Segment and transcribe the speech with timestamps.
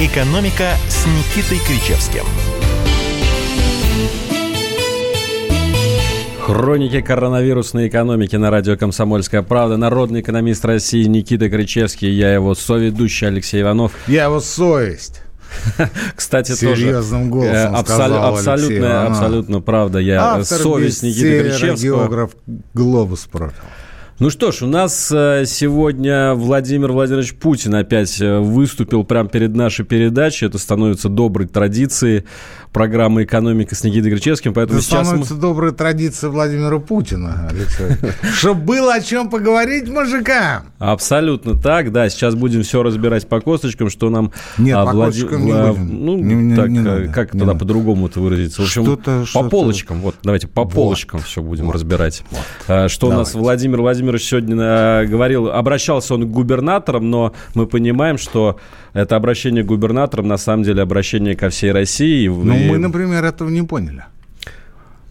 [0.00, 2.24] «Экономика» с Никитой Кричевским.
[6.44, 9.76] Хроники коронавирусной экономики на радио «Комсомольская правда».
[9.76, 12.10] Народный экономист России Никита Кричевский.
[12.10, 13.92] Я его соведущий Алексей Иванов.
[14.06, 15.20] Я его совесть.
[16.16, 19.12] Кстати, Серьезным тоже голосом абсол- сказал абсолютно, Алексей Иванов.
[19.12, 19.98] абсолютно правда.
[19.98, 22.00] Я Автор совесть Никиты Кричевского.
[22.02, 22.30] географ
[22.72, 23.54] «Глобус» продал.
[24.20, 29.54] Ну что ж, у нас э, сегодня Владимир Владимирович Путин опять э, выступил прямо перед
[29.54, 30.46] нашей передачей.
[30.46, 32.24] Это становится доброй традицией
[32.72, 34.52] программы «Экономика» с Никитой Кричевским.
[34.54, 35.04] Поэтому Это сейчас мы...
[35.06, 37.96] становится доброй традицией Владимира Путина, Алексей.
[38.34, 40.64] Чтобы было о чем поговорить мужикам.
[40.78, 42.08] Абсолютно так, да.
[42.08, 44.32] Сейчас будем все разбирать по косточкам, что нам...
[44.58, 46.04] Нет, а, по косточкам не будем.
[46.04, 47.58] Ну, Не- не- так, не э, надо, как не тогда надо.
[47.60, 48.62] по-другому это выразиться?
[48.62, 50.00] В общем, Что-то- по что-то- полочкам.
[50.00, 50.72] Вот, давайте по Вот.
[50.72, 51.74] полочкам все будем Вот.
[51.74, 52.22] разбирать.
[52.68, 53.34] А, Что у нас.
[53.34, 58.58] Владимир Владимирович сегодня э, говорил, обращался он к губернаторам, но мы понимаем, что
[58.92, 62.26] это обращение к губернаторам на самом деле обращение ко всей России.
[62.28, 64.04] Ну, мы, например, этого не поняли.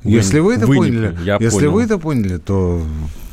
[0.03, 1.72] Вы- Если вы это вы не поняли, поняли, я если понял.
[1.72, 2.81] вы это поняли, то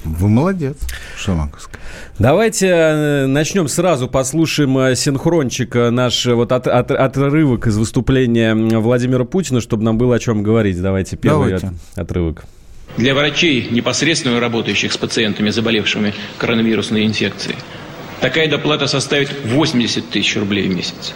[0.05, 0.77] вы молодец.
[1.17, 1.81] Что я могу сказать?
[2.19, 8.55] Давайте э, начнем сразу, послушаем э, синхрончик, наш э, вот от- от- отрывок из выступления
[8.55, 10.81] Владимира Путина, чтобы нам было о чем говорить.
[10.81, 11.67] Давайте первый Давайте.
[11.95, 12.45] от- отрывок.
[12.97, 17.57] Для врачей, непосредственно работающих с пациентами, заболевшими коронавирусной инфекцией,
[18.21, 21.15] такая доплата составит 80 тысяч рублей в месяц.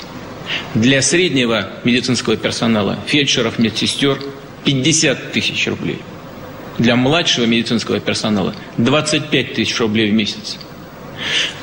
[0.74, 4.18] Для среднего медицинского персонала, фельдшеров, медсестер–
[4.64, 5.98] 50 тысяч рублей.
[6.78, 10.58] Для младшего медицинского персонала– 25 тысяч рублей в месяц.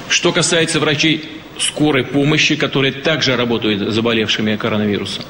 [0.10, 1.26] Что касается врачей
[1.60, 5.24] скорой помощи, которые также работают с заболевшими коронавирусом,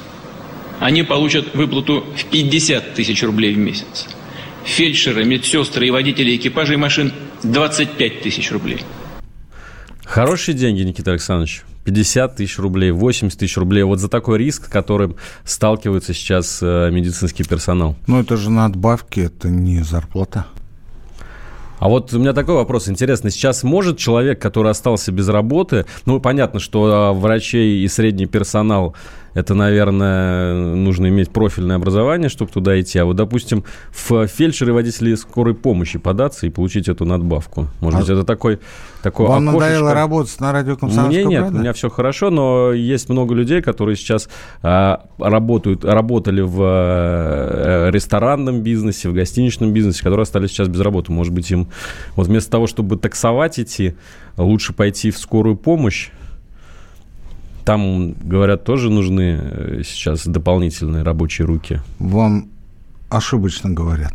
[0.80, 4.08] они получат выплату в 50 тысяч рублей в месяц.
[4.64, 7.12] Фельдшеры, медсестры и водители экипажей машин
[7.44, 8.80] 25 тысяч рублей.
[10.04, 11.62] Хорошие деньги, Никита Александрович.
[11.86, 13.84] 50 тысяч рублей, 80 тысяч рублей.
[13.84, 17.94] Вот за такой риск, с которым сталкивается сейчас э, медицинский персонал.
[18.08, 20.46] Ну, это же надбавки, это не зарплата.
[21.78, 22.88] А вот у меня такой вопрос.
[22.88, 28.26] Интересно, сейчас может человек, который остался без работы, ну, понятно, что а, врачей и средний
[28.26, 28.96] персонал,
[29.36, 32.98] это, наверное, нужно иметь профильное образование, чтобы туда идти.
[32.98, 37.68] А вот, допустим, в фельдшеры водители скорой помощи податься и получить эту надбавку.
[37.80, 38.60] Может А быть, это такой,
[39.02, 39.60] такой Вам окошечко.
[39.60, 41.58] надоело работать на радио «Комсомольская Мне нет, правда»?
[41.58, 44.30] у меня все хорошо, но есть много людей, которые сейчас
[44.62, 51.12] а, работают, работали в а, ресторанном бизнесе, в гостиничном бизнесе, которые остались сейчас без работы.
[51.12, 51.68] Может быть, им
[52.14, 53.96] вот вместо того, чтобы таксовать идти,
[54.38, 56.08] лучше пойти в скорую помощь.
[57.66, 61.80] Там, говорят, тоже нужны э, сейчас дополнительные рабочие руки.
[61.98, 62.48] Вам
[63.10, 64.14] ошибочно говорят.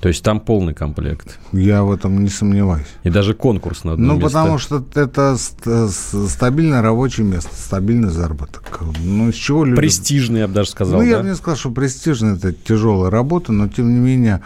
[0.00, 1.38] То есть там полный комплект.
[1.52, 2.86] Я в этом не сомневаюсь.
[3.02, 4.28] И даже конкурс на одно Ну, место.
[4.30, 8.80] потому что это ст- с- стабильное рабочее место, стабильный заработок.
[9.00, 9.76] Ну, из чего люди...
[9.76, 11.00] Престижный, я бы даже сказал.
[11.00, 11.22] ну, я да?
[11.24, 14.40] бы не сказал, что престижно, это тяжелая работа, но, тем не менее,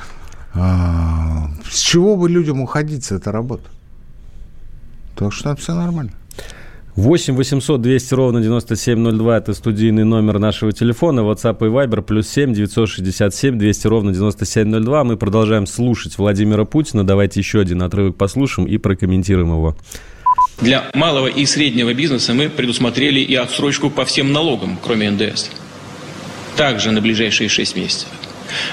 [0.55, 3.65] а, с чего бы людям уходить с этой работы?
[5.17, 6.13] Так что все нормально.
[6.97, 11.21] 8 800 200 ровно 9702– это студийный номер нашего телефона.
[11.21, 15.05] WhatsApp и Viber плюс 7 967 200 ровно 9702.
[15.05, 17.05] Мы продолжаем слушать Владимира Путина.
[17.05, 19.77] Давайте еще один отрывок послушаем и прокомментируем его.
[20.63, 25.51] Для малого и среднего бизнеса мы предусмотрели и отсрочку по всем налогам, кроме НДС.
[26.57, 28.09] Также на ближайшие 6 месяцев.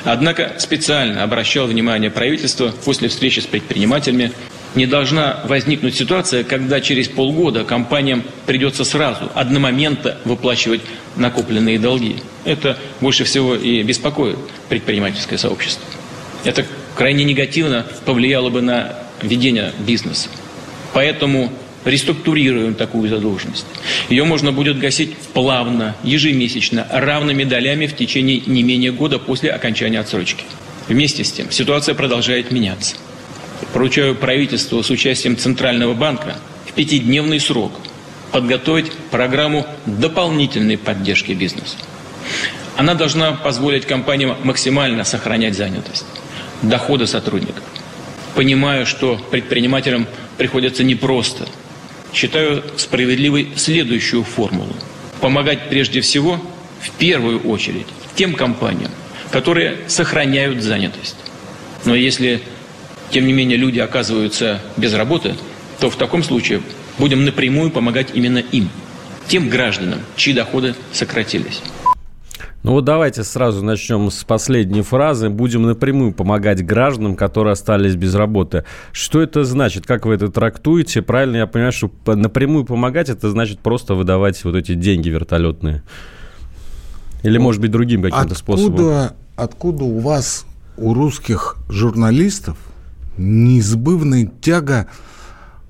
[0.06, 4.32] Однако специально обращал внимание правительства после встречи с предпринимателями,
[4.76, 10.82] не должна возникнуть ситуация, когда через полгода компаниям придется сразу, одномоментно выплачивать
[11.16, 12.18] накопленные долги.
[12.44, 14.38] Это больше всего и беспокоит
[14.70, 15.86] предпринимательское сообщество.
[16.44, 20.30] Это крайне негативно повлияло бы на ведение бизнеса.
[20.94, 21.52] Поэтому
[21.86, 23.66] реструктурируем такую задолженность.
[24.10, 30.00] Ее можно будет гасить плавно, ежемесячно, равными долями в течение не менее года после окончания
[30.00, 30.44] отсрочки.
[30.88, 32.96] Вместе с тем ситуация продолжает меняться.
[33.74, 36.36] Поручаю правительству с участием Центрального банка
[36.68, 37.72] в пятидневный срок
[38.32, 41.78] подготовить программу дополнительной поддержки бизнеса.
[42.78, 46.06] Она должна позволить компаниям максимально сохранять занятость,
[46.62, 47.64] доходы сотрудников.
[48.36, 51.48] Понимаю, что предпринимателям приходится непросто.
[52.14, 54.76] Считаю справедливой следующую формулу.
[55.20, 56.40] Помогать прежде всего,
[56.80, 58.92] в первую очередь, тем компаниям,
[59.32, 61.16] которые сохраняют занятость.
[61.86, 62.42] Но если,
[63.10, 65.36] тем не менее, люди оказываются без работы,
[65.80, 66.62] то в таком случае
[66.98, 68.70] будем напрямую помогать именно им,
[69.28, 71.62] тем гражданам, чьи доходы сократились.
[72.64, 75.30] Ну вот давайте сразу начнем с последней фразы.
[75.30, 78.64] Будем напрямую помогать гражданам, которые остались без работы.
[78.94, 79.86] Что это значит?
[79.86, 81.02] Как вы это трактуете?
[81.02, 85.84] Правильно я понимаю, что напрямую помогать, это значит просто выдавать вот эти деньги вертолетные?
[87.22, 89.10] Или, может быть, другим каким-то способом?
[89.36, 90.46] Откуда у вас,
[90.78, 92.58] у русских журналистов,
[93.18, 94.88] неизбывная тяга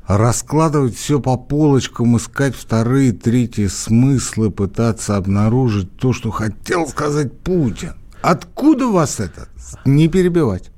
[0.08, 7.94] раскладывать все по полочкам, искать вторые, третьи смыслы, пытаться обнаружить то, что хотел сказать Путин.
[8.22, 9.48] Откуда у вас это?
[9.86, 10.72] Не перебивать.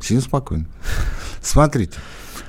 [0.00, 0.66] Всем спокойно.
[1.42, 1.98] Смотрите,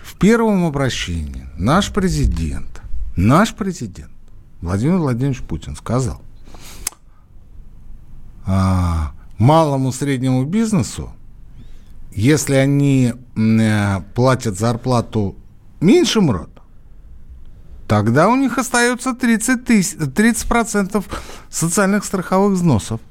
[0.03, 2.81] в первом обращении наш президент,
[3.15, 4.11] наш президент
[4.61, 6.21] Владимир Владимирович Путин сказал,
[8.45, 11.11] а, малому среднему бизнесу,
[12.17, 15.35] если они э, платят зарплату
[15.79, 16.63] меньшим родом,
[17.87, 21.05] тогда у них остается 30%, тысяч, 30
[21.51, 23.01] социальных страховых взносов.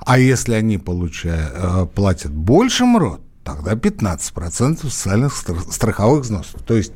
[0.00, 6.62] А если они получают, э, платят большим род, тогда 15% социальных страховых взносов.
[6.62, 6.94] То есть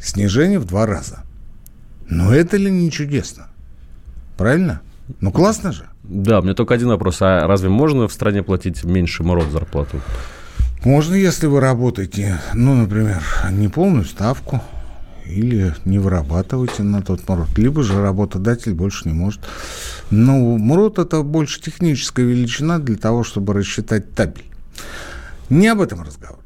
[0.00, 1.24] снижение в два раза.
[2.08, 3.48] Но это ли не чудесно?
[4.36, 4.82] Правильно?
[5.20, 5.88] Ну классно же.
[6.04, 7.22] Да, у меня только один вопрос.
[7.22, 10.00] А разве можно в стране платить меньше МРОД зарплату?
[10.84, 14.60] Можно, если вы работаете, ну, например, не полную ставку,
[15.26, 19.40] или не вырабатываете на тот МРОД, либо же работодатель больше не может.
[20.10, 24.44] Но МРОД– это больше техническая величина для того, чтобы рассчитать табель.
[25.48, 26.40] Не об этом разговор.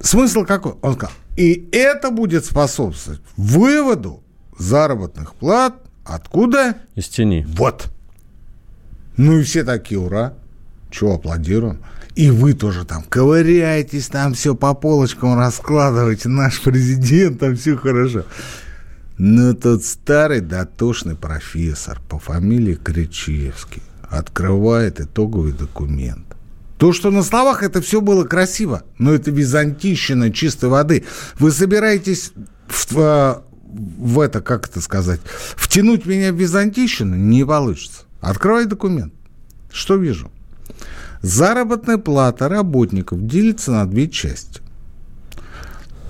[0.00, 0.74] Смысл какой?
[0.82, 4.22] Он сказал, и это будет способствовать выводу
[4.56, 5.74] заработных плат
[6.04, 6.76] откуда?
[6.94, 7.46] Из тени.
[7.48, 7.90] Вот.
[9.16, 10.34] Ну и все такие, ура.
[10.90, 11.80] Чего аплодируем?
[12.14, 16.28] И вы тоже там ковыряетесь, там все по полочкам раскладываете.
[16.28, 18.24] Наш президент, там все хорошо.
[19.18, 26.24] Но тот старый дотошный профессор по фамилии Кричевский открывает итоговый документ.
[26.78, 31.04] То, что на словах это все было красиво, но это византийщина чистой воды.
[31.38, 32.32] Вы собираетесь
[32.68, 35.20] в, в, в это, как это сказать,
[35.56, 37.16] втянуть меня в византийщину?
[37.16, 38.02] Не получится.
[38.20, 39.12] Открывай документ.
[39.72, 40.30] Что вижу?
[41.24, 44.60] Заработная плата работников делится на две части.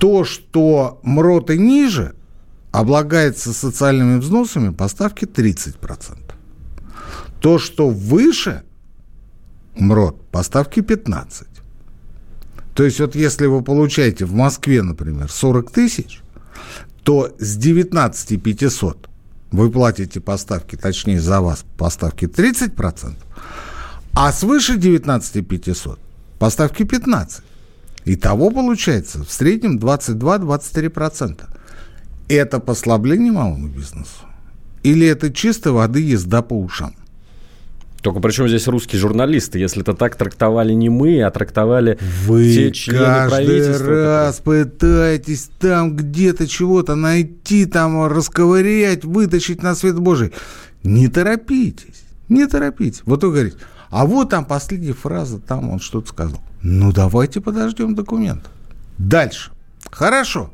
[0.01, 2.17] То, что МРОТы ниже,
[2.73, 6.19] облагается социальными взносами по ставке 30%.
[7.41, 8.65] То, что выше
[9.77, 11.47] МРОТ, по ставке 15%.
[12.75, 16.23] То есть вот если вы получаете в Москве, например, 40 тысяч,
[17.05, 19.09] то с 19 500
[19.53, 23.15] вы платите поставки, точнее за вас поставки 30%,
[24.15, 25.99] а свыше 19 500
[26.39, 27.43] поставки 15.
[28.07, 31.41] Итого получается в среднем 22-23%.
[32.29, 34.27] Это послабление малому бизнесу?
[34.83, 36.95] Или это чистой воды езда по ушам?
[38.03, 39.59] Только причем здесь русские журналисты?
[39.59, 45.97] Если это так трактовали не мы, а трактовали Вы те члены каждый раз пытаетесь там
[45.97, 50.35] где-то чего-то найти, там расковырять, вытащить на свет Божий.
[50.83, 53.01] Не торопитесь, не торопитесь.
[53.07, 53.57] Вот вы говорите,
[53.95, 56.41] а вот там последняя фраза, там он что-то сказал.
[56.63, 58.51] Ну, давайте подождем документ.
[58.99, 59.53] Дальше.
[59.89, 60.51] Хорошо.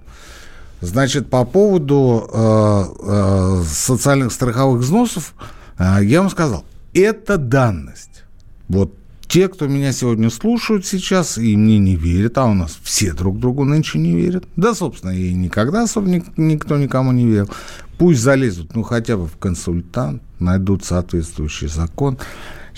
[0.83, 5.33] Значит, по поводу э, э, социальных страховых взносов,
[5.79, 8.25] э, я вам сказал, это данность.
[8.69, 8.95] Вот
[9.27, 13.39] те, кто меня сегодня слушают сейчас и мне не верят, а у нас все друг
[13.39, 17.49] другу нынче не верят, да, собственно, и никогда особо никто никому не верил,
[17.97, 22.19] пусть залезут, ну, хотя бы в консультант, найдут соответствующий закон,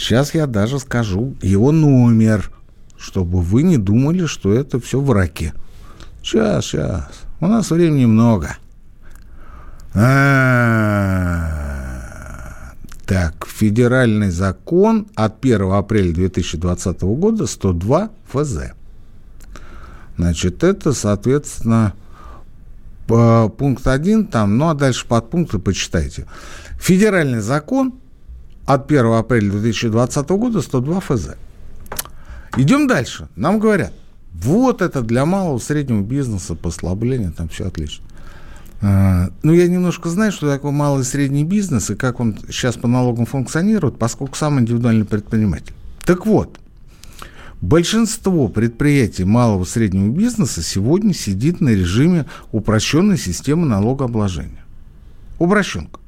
[0.03, 2.51] Сейчас я даже скажу его номер,
[2.99, 5.55] чтобы вы не думали, что это все в раке.
[6.25, 7.09] Сейчас, сейчас.
[7.39, 8.57] У нас времени много.
[9.95, 11.63] А-а-а.
[13.07, 18.73] Так, федеральный закон от 1 апреля 2020 года 102 ФЗ.
[20.19, 21.93] Значит, это, соответственно,
[23.07, 26.27] пункт 1 там, ну а дальше подпункты почитайте.
[26.81, 27.95] Федеральный закон
[28.75, 31.29] от 1 апреля 2020 года 102 ФЗ.
[32.57, 33.29] Идем дальше.
[33.37, 33.93] Нам говорят,
[34.35, 38.05] вот это для малого среднего бизнеса послабление, там все отлично.
[38.81, 42.77] А, ну, я немножко знаю, что такое малый и средний бизнес и как он сейчас
[42.77, 45.73] по налогам функционирует, поскольку сам индивидуальный предприниматель.
[46.05, 46.59] Так вот,
[47.61, 54.65] большинство предприятий малого и среднего бизнеса сегодня сидит на режиме упрощенной системы налогообложения.
[55.39, 56.01] Упрощенка.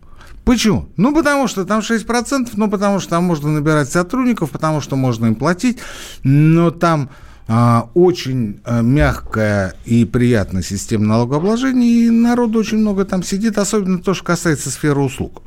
[0.45, 0.89] Почему?
[0.97, 5.27] Ну, потому что там 6%, ну, потому что там можно набирать сотрудников, потому что можно
[5.27, 5.79] им платить,
[6.23, 7.09] но там
[7.49, 13.99] а, очень а, мягкая и приятная система налогообложения, и народу очень много там сидит, особенно
[13.99, 15.43] то, что касается сферы услуг.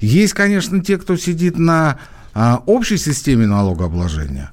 [0.00, 1.98] Есть, конечно, те, кто сидит на
[2.34, 4.50] а, общей системе налогообложения,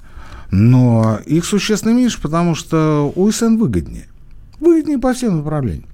[0.50, 4.08] но их существенно меньше, потому что УСН выгоднее.
[4.58, 5.91] Выгоднее по всем направлениям.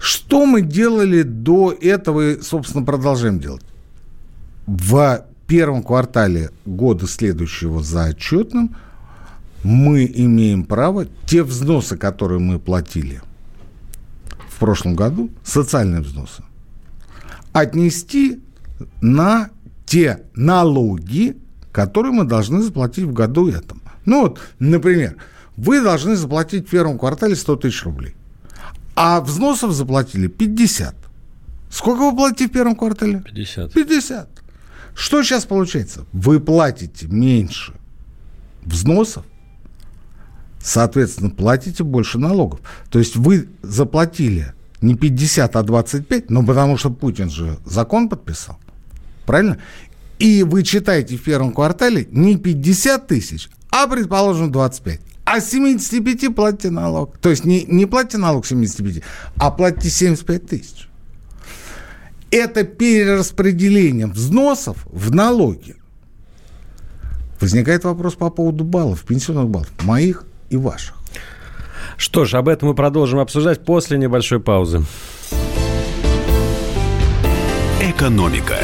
[0.00, 3.62] Что мы делали до этого и, собственно, продолжаем делать?
[4.66, 8.74] В первом квартале года следующего за отчетным–
[9.62, 13.20] мы имеем право те взносы, которые мы платили
[14.48, 16.42] в прошлом году, социальные взносы,
[17.52, 18.40] отнести
[19.00, 19.50] на
[19.86, 21.36] те налоги,
[21.72, 23.82] которые мы должны заплатить в году этом.
[24.04, 25.16] Ну вот, например,
[25.56, 28.14] вы должны заплатить в первом квартале 100 тысяч рублей,
[29.02, 30.94] а взносов заплатили 50.
[31.70, 33.20] Сколько вы платите в первом квартале?
[33.20, 33.72] 50.
[33.72, 34.28] 50.
[34.94, 36.04] Что сейчас получается?
[36.12, 37.72] Вы платите меньше
[38.62, 39.24] взносов,
[40.62, 42.60] соответственно, платите больше налогов.
[42.90, 44.52] То есть вы заплатили
[44.82, 48.58] не 50, а 25, ну, потому что Путин же закон подписал.
[49.24, 49.56] Правильно?
[50.18, 55.00] И вы читаете в первом квартале не 50 тысяч, а, предположим, 25.
[55.32, 57.16] А 75 платите налог.
[57.18, 59.04] То есть не, не платите налог 75,
[59.36, 60.88] а платите 75 тысяч.
[62.32, 65.76] Это перераспределение взносов в налоги.
[67.40, 69.68] Возникает вопрос по поводу баллов, пенсионных баллов.
[69.84, 70.96] Моих и ваших.
[71.96, 74.82] Что ж, об этом мы продолжим обсуждать после небольшой паузы.
[77.80, 78.56] Экономика.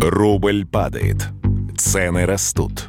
[0.00, 1.28] Рубль падает.
[1.76, 2.88] Цены растут.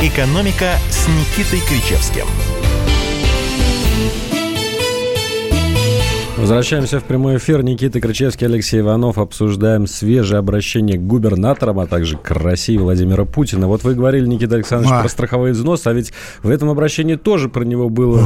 [0.00, 2.26] «Экономика» с Никитой Кричевским–
[6.38, 7.64] Возвращаемся в прямой эфир.
[7.64, 9.18] Никита Крычевский, Алексей Иванов.
[9.18, 13.66] Обсуждаем свежее обращение к губернаторам, а также к России Владимира Путина.
[13.66, 15.00] Вот вы говорили, Никита Александрович, а.
[15.00, 16.12] про страховые взносы, а ведь
[16.44, 18.22] в этом обращении тоже про него было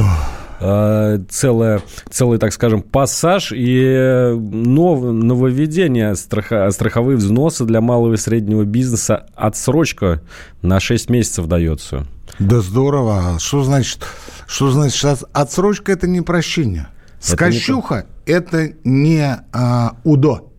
[0.59, 8.17] э, целое, целый, так скажем, пассаж и нов, нововведение страха, страховые взносы для малого и
[8.17, 9.25] среднего бизнеса.
[9.35, 10.21] Отсрочка
[10.61, 12.05] на 6 месяцев дается.
[12.39, 13.37] Да здорово.
[13.39, 13.99] Что значит,
[14.47, 15.91] что значит отсрочка?
[15.91, 16.87] Это не прощение.
[17.19, 20.51] Скощуха– это не а, УДО.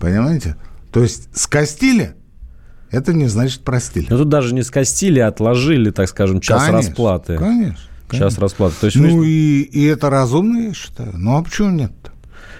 [0.00, 0.56] Понимаете?
[0.90, 2.14] То есть скостили–
[2.90, 4.06] это не значит простили.
[4.08, 7.36] Но тут даже не скостили, а отложили, так скажем, час конечно, расплаты.
[7.36, 7.78] Конечно.
[8.08, 8.30] Конечно.
[8.30, 8.74] Час расплаты.
[8.80, 9.28] То есть ну вы...
[9.28, 11.12] и, и это разумно, я считаю.
[11.14, 11.92] Ну а почему нет?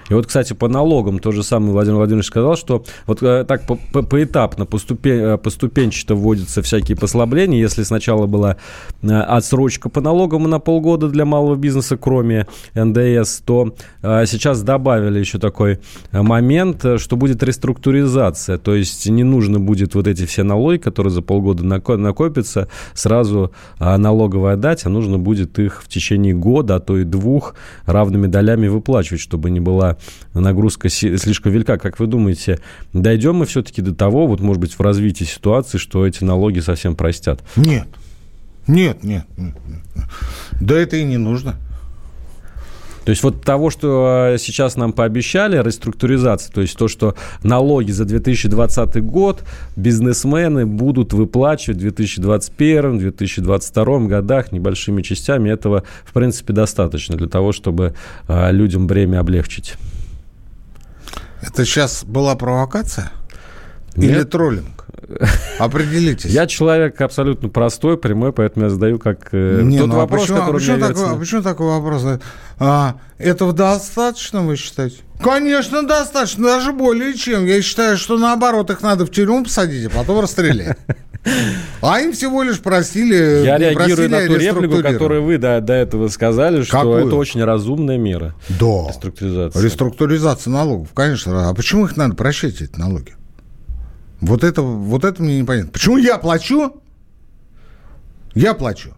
[0.08, 3.66] И вот, кстати, по налогам то же самое Владимир Владимирович сказал, что вот э, так
[3.66, 7.58] по поэтапно, поступен, э, поступенчато вводятся всякие послабления.
[7.58, 8.56] Если сначала была
[9.02, 15.38] э, отсрочка по налогам на полгода для малого бизнеса, кроме НДС, то сейчас добавили еще
[15.38, 15.80] такой
[16.12, 18.58] момент, что будет реструктуризация.
[18.58, 24.56] То есть не нужно будет вот эти все налоги, которые за полгода накопятся, сразу налоговая
[24.56, 27.54] дать, а нужно будет их в течение года, а то и двух
[27.86, 29.97] равными долями выплачивать, чтобы не была
[30.34, 31.78] нагрузка слишком велика.
[31.78, 32.60] Как вы думаете,
[32.92, 36.96] дойдем мы все-таки до того, вот, может быть, в развитии ситуации, что эти налоги совсем
[36.96, 37.42] простят?
[37.56, 37.86] Нет.
[38.66, 39.56] Нет, нет, нет.
[40.60, 41.56] Да это и не нужно.
[43.08, 47.90] То есть вот того, что э, сейчас нам пообещали, реструктуризация, то есть то, что налоги
[47.90, 49.44] за 2020 год
[49.76, 57.94] бизнесмены будут выплачивать в 2021-2022 годах небольшими частями, этого, в принципе, достаточно для того, чтобы
[58.28, 59.76] э, людям бремя облегчить.
[61.40, 63.10] Это сейчас была провокация?
[63.96, 64.10] Нет.
[64.10, 64.84] Или троллинг?
[65.58, 66.30] Определитесь.
[66.30, 70.22] Я человек абсолютно простой, прямой, поэтому я задаю как э, Не, тот ну, а вопрос,
[70.22, 72.04] почему, который почему, такой, а почему такой вопрос?
[72.58, 74.98] А, этого достаточно, вы считаете?
[75.20, 77.46] Конечно, достаточно, даже более чем.
[77.46, 80.76] Я считаю, что наоборот, их надо в тюрьму посадить, а потом расстрелять.
[81.82, 83.44] А им всего лишь просили...
[83.44, 87.06] Я реагирую на ту реплику, которую вы до, до этого сказали, что Какую?
[87.06, 88.34] это очень разумная мера.
[88.48, 88.88] Да.
[88.88, 89.62] Реструктуризация.
[89.62, 91.50] Реструктуризация налогов, конечно.
[91.50, 93.17] А почему их надо прощать, эти налоги?
[94.20, 95.70] Вот это, вот это мне непонятно.
[95.70, 96.80] Почему я плачу?
[98.34, 98.94] Я плачу.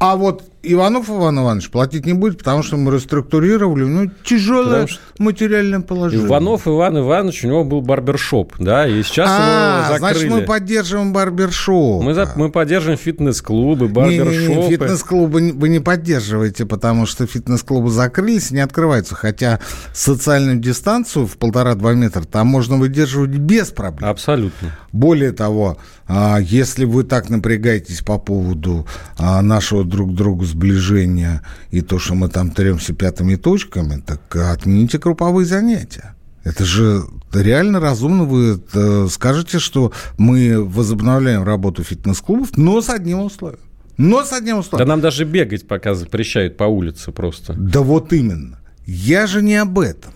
[0.00, 5.00] А вот Иванов Иван Иванович платить не будет, потому что мы реструктурировали, ну, тяжелое что-
[5.18, 6.26] материальное положение.
[6.26, 10.28] Иванов Иван Иванович, у него был барбершоп, да, и сейчас а, его закрыли.
[10.28, 12.02] значит, мы поддерживаем барбершоп.
[12.02, 14.68] Мы, за- мы поддерживаем фитнес-клубы, барбершопы.
[14.70, 19.14] фитнес-клубы не- вы не поддерживаете, потому что фитнес-клубы закрылись, не открываются.
[19.14, 19.60] Хотя
[19.92, 24.08] социальную дистанцию в полтора-два метра там можно выдерживать без проблем.
[24.08, 24.76] Абсолютно.
[24.92, 28.86] Более того, а, если вы так напрягаетесь по поводу
[29.18, 34.20] а, нашего друг к другу сближения и то, что мы там тремся пятыми точками, так
[34.34, 36.14] отмените групповые занятия.
[36.44, 38.24] Это же реально разумно.
[38.24, 43.60] Вы э, скажете, что мы возобновляем работу фитнес-клубов, но с одним условием.
[43.98, 44.88] Но с одним Да условием.
[44.88, 47.54] нам даже бегать пока запрещают по улице просто.
[47.54, 48.58] Да вот именно.
[48.86, 50.12] Я же не об этом.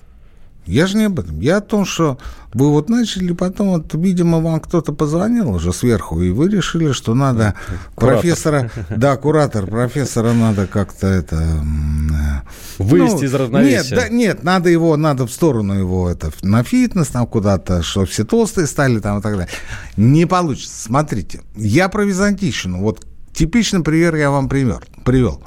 [0.66, 1.40] Я же не об этом.
[1.40, 2.19] Я о том, что
[2.54, 7.14] вы вот начали, потом вот, видимо, вам кто-то позвонил уже сверху, и вы решили, что
[7.14, 7.54] надо
[7.95, 8.21] Куратор.
[8.21, 8.71] профессора...
[8.90, 11.37] Да, куратор, профессора надо как-то это...
[11.37, 13.90] э, Вывести ну, из равновесия.
[13.90, 18.04] Нет, да, нет, надо его, надо в сторону его это, на фитнес там куда-то, что
[18.07, 19.49] все толстые стали там и так далее.
[19.97, 20.85] Не получится.
[20.85, 22.83] Смотрите, я про Византийщину.
[22.83, 25.42] Вот типичный пример я вам пример, привел.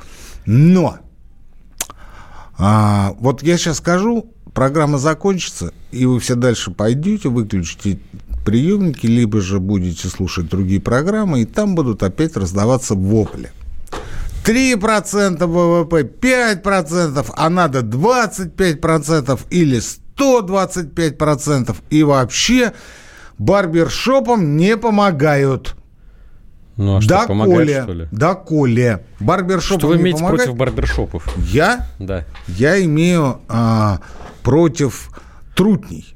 [0.45, 0.97] Но
[2.57, 7.99] а, вот я сейчас скажу, программа закончится, и вы все дальше пойдете, выключите
[8.45, 13.51] приемники, либо же будете слушать другие программы, и там будут опять раздаваться вопли.
[14.45, 19.81] 3% ВВП, 5%, а надо 25% или
[20.17, 21.75] 125%.
[21.89, 22.73] И вообще
[23.39, 25.75] барбершопам не помогают.
[26.77, 27.83] Ну а что, помогать, Доколе.
[27.83, 28.07] что ли?
[28.11, 29.05] Доколе.
[29.19, 30.43] Барбершопам Что вы имеете помогают?
[30.43, 31.37] против барбершопов?
[31.37, 31.87] Я?
[31.99, 32.25] Да.
[32.47, 33.99] Я имею а,
[34.45, 35.09] против
[35.55, 36.15] трутней.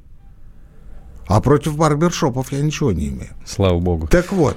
[1.27, 3.31] А против барбершопов я ничего не имею.
[3.45, 4.07] Слава богу.
[4.07, 4.55] Так вот,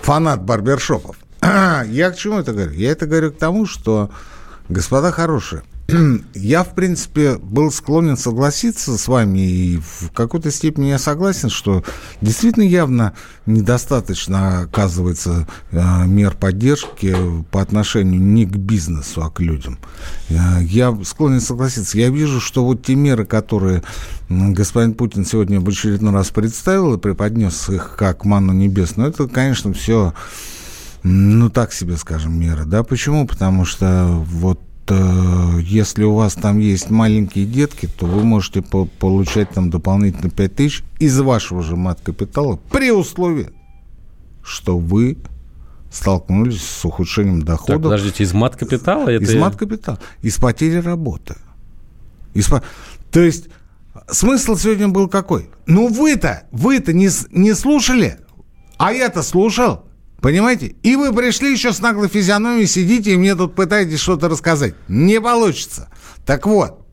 [0.00, 1.16] фанат барбершопов.
[1.42, 2.72] Я к чему это говорю?
[2.72, 4.10] Я это говорю к тому, что,
[4.68, 5.62] господа хорошие,
[6.34, 11.84] я, в принципе, был склонен согласиться с вами, и в какой-то степени я согласен, что
[12.20, 13.14] действительно явно
[13.46, 17.14] недостаточно оказывается э, мер поддержки
[17.50, 19.78] по отношению не к бизнесу, а к людям.
[20.28, 21.98] Э, Я склонен согласиться.
[21.98, 23.82] Я вижу, что вот те меры, которые
[24.28, 29.72] господин Путин сегодня в очередной раз представил и преподнес их как манну небесную, это, конечно,
[29.72, 30.14] все
[31.02, 33.26] ну, так себе, скажем, меры, да, почему?
[33.26, 34.60] Потому что вот
[34.90, 40.54] если у вас там есть маленькие детки, то вы можете по- получать там дополнительно 5
[40.54, 43.50] тысяч из вашего же мат-капитала при условии,
[44.42, 45.18] что вы
[45.90, 49.08] столкнулись с ухудшением Так, доходов подождите, из мат-капитала?
[49.08, 49.24] Это...
[49.24, 51.36] из мат-капитала, из потери работы.
[52.34, 52.50] Из
[53.10, 53.48] То есть
[54.10, 55.50] смысл сегодня был какой?
[55.66, 58.18] Ну вы-то, вы-то не, не слушали,
[58.78, 59.84] а я-то слушал.
[60.22, 60.76] Понимаете?
[60.84, 64.74] И вы пришли еще с наглой физиономией, сидите и мне тут пытаетесь что-то рассказать.
[64.86, 65.88] Не получится.
[66.24, 66.86] Так вот,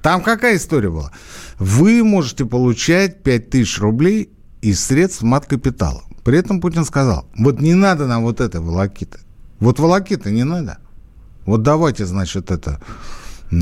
[0.00, 1.10] там какая история была?
[1.58, 4.30] Вы можете получать 5000 рублей
[4.62, 6.04] из средств мат-капитала.
[6.22, 9.18] При этом Путин сказал, вот не надо нам вот этой волокиты.
[9.58, 10.78] Вот волокиты не надо.
[11.46, 12.80] Вот давайте, значит, это...
[13.50, 13.56] э,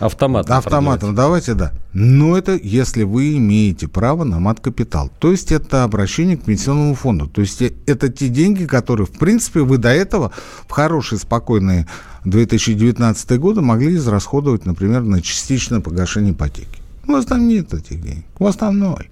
[0.00, 0.50] Автомат.
[0.50, 1.72] Автоматом давайте, да.
[1.92, 5.10] Но это если вы имеете право на мат-капитал.
[5.18, 7.26] То есть это обращение к пенсионному фонду.
[7.26, 10.32] То есть это те деньги, которые, в принципе, вы до этого
[10.66, 11.86] в хорошие, спокойные
[12.24, 16.80] 2019 годы могли израсходовать, например, на частичное погашение ипотеки.
[17.06, 18.24] У вас там нет этих денег.
[18.38, 19.08] У вас там ноль.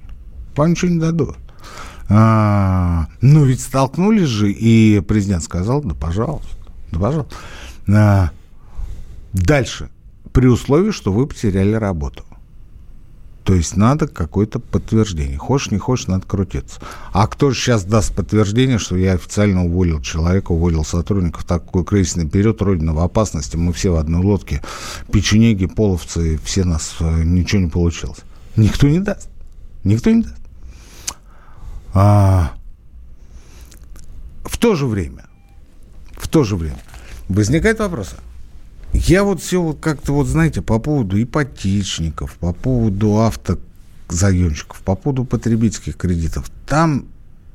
[0.55, 1.37] Вам ничего не дадут.
[2.09, 6.49] А, ну, ведь столкнулись же, и президент сказал, да, пожалуйста,
[6.93, 8.33] да, пожалуйста.
[9.37, 9.91] А, Дальше.
[10.33, 12.25] При условии, что вы потеряли работу.
[13.45, 15.39] То есть надо какое-то подтверждение.
[15.39, 16.81] Хочешь, не хочешь, надо крутиться.
[17.13, 22.29] А кто же сейчас даст подтверждение, что я официально уволил человека, уволил сотрудников, такой кризисный
[22.29, 24.63] период, Родина в опасности, мы все в одной лодке,
[25.13, 28.19] печенеги, половцы, все нас, э, ничего не получилось.
[28.57, 29.29] Никто не даст.
[29.85, 30.35] Никто не даст.
[31.95, 32.53] А,
[34.45, 35.27] в то же время,
[36.13, 36.83] в то же время
[37.29, 38.17] возникает вопрос,
[38.97, 43.19] я вот все вот как-то вот, знаете, по поводу ипотечников, по поводу
[44.09, 47.07] автозаемщиков, по поводу потребительских кредитов, там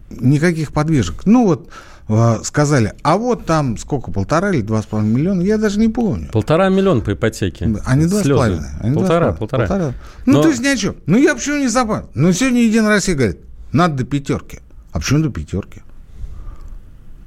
[0.09, 1.25] никаких подвижек.
[1.25, 1.69] Ну вот
[2.09, 5.87] э, сказали, а вот там сколько, полтора или два с половиной миллиона, я даже не
[5.87, 6.29] помню.
[6.31, 7.73] Полтора миллиона по ипотеке.
[7.85, 8.69] Они два с половиной.
[8.81, 9.37] Они два с Полтора, половиной.
[9.67, 9.93] полтора.
[10.25, 10.95] Ну, Но- то есть ни о чем.
[11.05, 12.09] Ну, я почему не запомнил?
[12.13, 13.39] Ну, сегодня Единая Россия говорит,
[13.71, 14.59] надо до пятерки.
[14.91, 15.81] А почему до пятерки?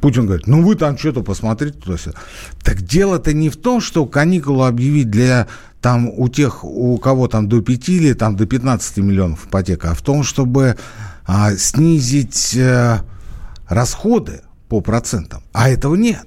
[0.05, 2.19] Путин говорит, ну вы там что-то посмотрите туда-сюда.
[2.63, 5.47] Так дело-то не в том, что каникулы объявить для
[5.81, 9.95] там у тех, у кого там до 5 или там до 15 миллионов ипотека, а
[9.95, 10.77] в том, чтобы
[11.27, 13.01] а, снизить э,
[13.67, 15.43] расходы по процентам.
[15.55, 16.27] А этого нет.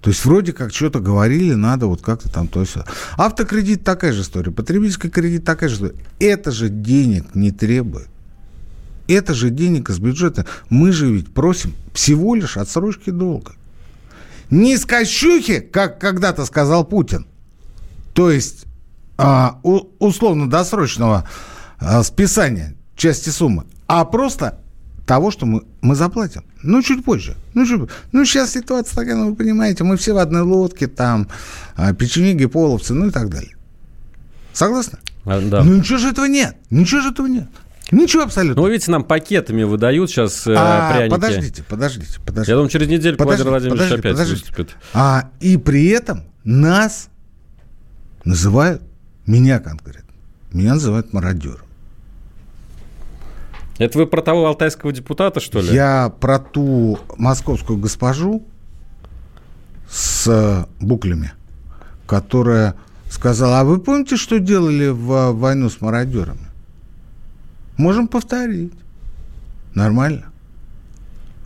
[0.00, 2.86] То есть вроде как что-то говорили, надо вот как-то там то все.
[3.18, 5.96] Автокредит такая же история, потребительский кредит такая же история.
[6.20, 8.08] Это же денег не требует.
[9.08, 10.46] Это же денег из бюджета.
[10.68, 13.52] Мы же ведь просим всего лишь отсрочки долга.
[14.50, 17.26] Не с кощухи, как когда-то сказал Путин.
[18.14, 18.66] То есть
[19.16, 21.28] а, условно-досрочного
[21.78, 24.60] а, списания части суммы, а просто
[25.06, 26.44] того, что мы, мы заплатим.
[26.62, 27.36] Ну, чуть позже.
[27.54, 31.28] Ну, чуть, ну, сейчас ситуация такая, ну, вы понимаете, мы все в одной лодке, там,
[31.76, 33.56] а, печенеги, половцы, ну и так далее.
[34.52, 34.98] Согласны?
[35.24, 35.62] А, да.
[35.62, 36.56] Ну, ничего же этого нет.
[36.70, 37.48] Ничего же этого нет.
[37.90, 38.56] Ничего абсолютно.
[38.56, 41.10] Ну, вы видите, нам пакетами выдают сейчас э, а, пряники.
[41.10, 42.52] Подождите, подождите, подождите.
[42.52, 44.40] Я думаю, через неделю подождите, Владимир Владимирович подождите, опять подождите.
[44.40, 44.76] выступит.
[44.92, 47.08] А, и при этом нас
[48.24, 48.82] называют,
[49.26, 50.12] меня конкретно,
[50.52, 51.66] меня называют мародером.
[53.78, 55.72] Это вы про того алтайского депутата, что ли?
[55.72, 58.44] Я про ту московскую госпожу
[59.88, 61.32] с буклями,
[62.06, 62.74] которая
[63.08, 66.48] сказала, а вы помните, что делали в войну с мародерами?
[67.78, 68.74] Можем повторить.
[69.74, 70.26] Нормально.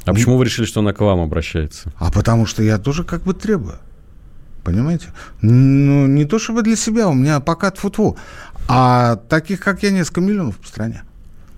[0.05, 1.93] А почему вы решили, что она к вам обращается?
[1.99, 3.77] А потому что я тоже как бы требую.
[4.65, 5.09] Понимаете?
[5.41, 8.17] Ну, не то чтобы для себя, у меня пока тфу
[8.69, 11.03] а таких, как я, несколько миллионов по стране.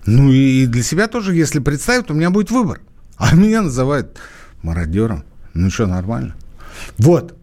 [0.05, 2.81] Ну и для себя тоже, если представят, у меня будет выбор.
[3.17, 4.17] А меня называют
[4.61, 5.23] мародером.
[5.53, 6.35] Ну что, нормально.
[6.97, 7.37] Вот.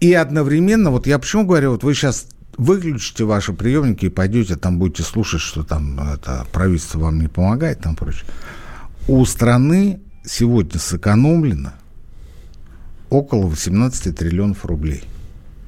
[0.00, 4.78] И одновременно, вот я почему говорю, вот вы сейчас выключите ваши приемники и пойдете, там
[4.78, 8.24] будете слушать, что там это правительство вам не помогает, там прочее.
[9.08, 11.72] У страны сегодня сэкономлено
[13.10, 15.04] около 18 триллионов рублей.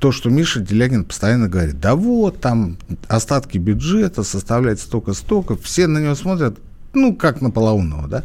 [0.01, 5.99] То, что Миша Делягин постоянно говорит, да вот, там остатки бюджета составляют столько-столько, все на
[5.99, 6.59] него смотрят,
[6.95, 8.25] ну, как на полоумного, да?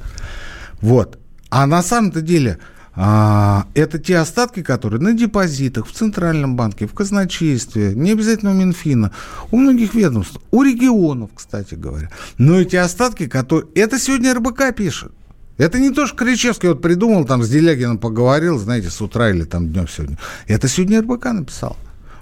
[0.81, 1.17] Вот.
[1.49, 2.59] А на самом-то деле
[2.95, 8.53] а, это те остатки, которые на депозитах, в Центральном банке, в казначействе, не обязательно у
[8.53, 9.11] Минфина,
[9.51, 12.09] у многих ведомств, у регионов, кстати говоря.
[12.37, 13.67] Но эти остатки, которые...
[13.73, 15.11] Это сегодня РБК пишет.
[15.57, 19.43] Это не то, что Кричевский вот придумал, там с Делягином поговорил, знаете, с утра или
[19.43, 20.17] там днем сегодня.
[20.47, 21.77] Это сегодня РБК написал.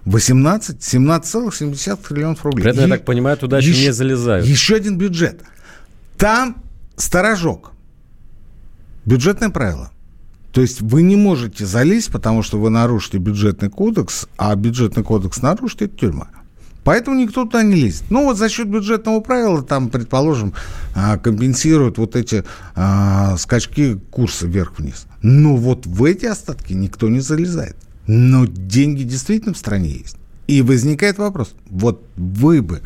[0.05, 2.63] 18, 17,7 триллионов рублей.
[2.63, 4.45] При этом, я так понимаю, туда еще, еще не залезают.
[4.45, 5.41] Еще один бюджет.
[6.17, 6.63] Там
[6.95, 7.71] сторожок.
[9.05, 9.91] Бюджетное правило.
[10.51, 15.41] То есть вы не можете залезть, потому что вы нарушите бюджетный кодекс, а бюджетный кодекс
[15.41, 16.27] нарушите, это тюрьма.
[16.83, 18.03] Поэтому никто туда не лезет.
[18.09, 20.53] Ну, вот за счет бюджетного правила, там, предположим,
[20.95, 22.43] а, компенсируют вот эти
[22.75, 25.05] а, скачки курса вверх-вниз.
[25.21, 27.77] Но вот в эти остатки никто не залезает.
[28.07, 30.17] Но деньги действительно в стране есть.
[30.47, 32.81] И возникает вопрос, вот вы бы,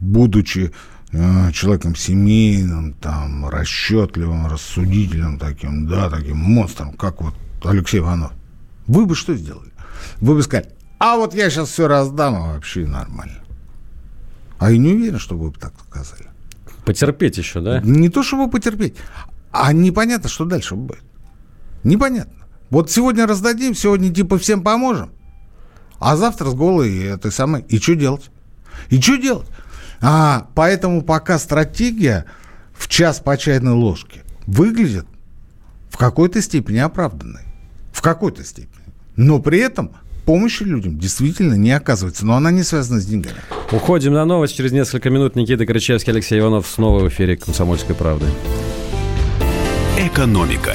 [0.00, 0.72] будучи
[1.12, 8.32] человеком семейным, там, расчетливым, рассудительным таким, да, таким монстром, как вот Алексей Иванов,
[8.86, 9.70] вы бы что сделали?
[10.20, 13.42] Вы бы сказали, а вот я сейчас все раздам, а вообще нормально.
[14.58, 16.28] А я не уверен, что вы бы так сказали.
[16.84, 17.80] Потерпеть еще, да?
[17.82, 18.96] Не то, чтобы потерпеть,
[19.50, 21.02] а непонятно, что дальше будет.
[21.84, 22.46] Непонятно.
[22.70, 25.10] Вот сегодня раздадим, сегодня типа всем поможем,
[25.98, 27.62] а завтра с голой этой самой.
[27.68, 28.30] И что делать?
[28.88, 29.48] И что делать?
[30.02, 32.26] А, поэтому пока стратегия
[32.74, 35.06] в час по чайной ложке выглядит
[35.90, 37.42] в какой-то степени оправданной.
[37.92, 38.84] В какой-то степени.
[39.16, 39.92] Но при этом
[40.24, 42.26] помощи людям действительно не оказывается.
[42.26, 43.36] Но она не связана с деньгами.
[43.70, 44.56] Уходим на новость.
[44.56, 48.26] Через несколько минут Никита Кричевский, Алексей Иванов снова в эфире «Комсомольской правды».
[49.98, 50.74] Экономика.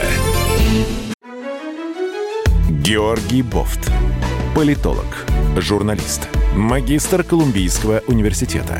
[2.70, 3.92] Георгий Бофт.
[4.56, 5.26] Политолог,
[5.58, 8.80] журналист, магистр Колумбийского университета,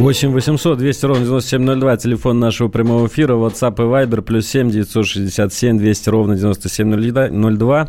[0.00, 5.76] 8 800 200 ровно 9702, телефон нашего прямого эфира, WhatsApp и Viber, плюс 7 967
[5.76, 7.88] 200 ровно 9702.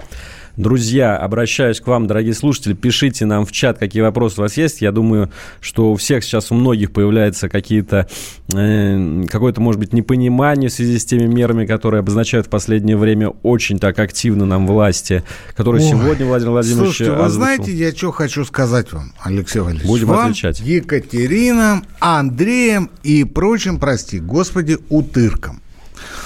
[0.57, 4.81] Друзья, обращаюсь к вам, дорогие слушатели, пишите нам в чат, какие вопросы у вас есть.
[4.81, 8.07] Я думаю, что у всех сейчас, у многих появляется какие-то,
[8.53, 13.29] э, какое-то, может быть, непонимание в связи с теми мерами, которые обозначают в последнее время
[13.43, 15.23] очень так активно нам власти,
[15.55, 19.87] которые Ой, сегодня Владимир Владимирович Слушайте, вы знаете, я что хочу сказать вам, Алексей Валерьевич?
[19.87, 20.59] Будем вам, отвечать.
[20.59, 25.61] Екатеринам, Андреем и прочим, прости, господи, утыркам.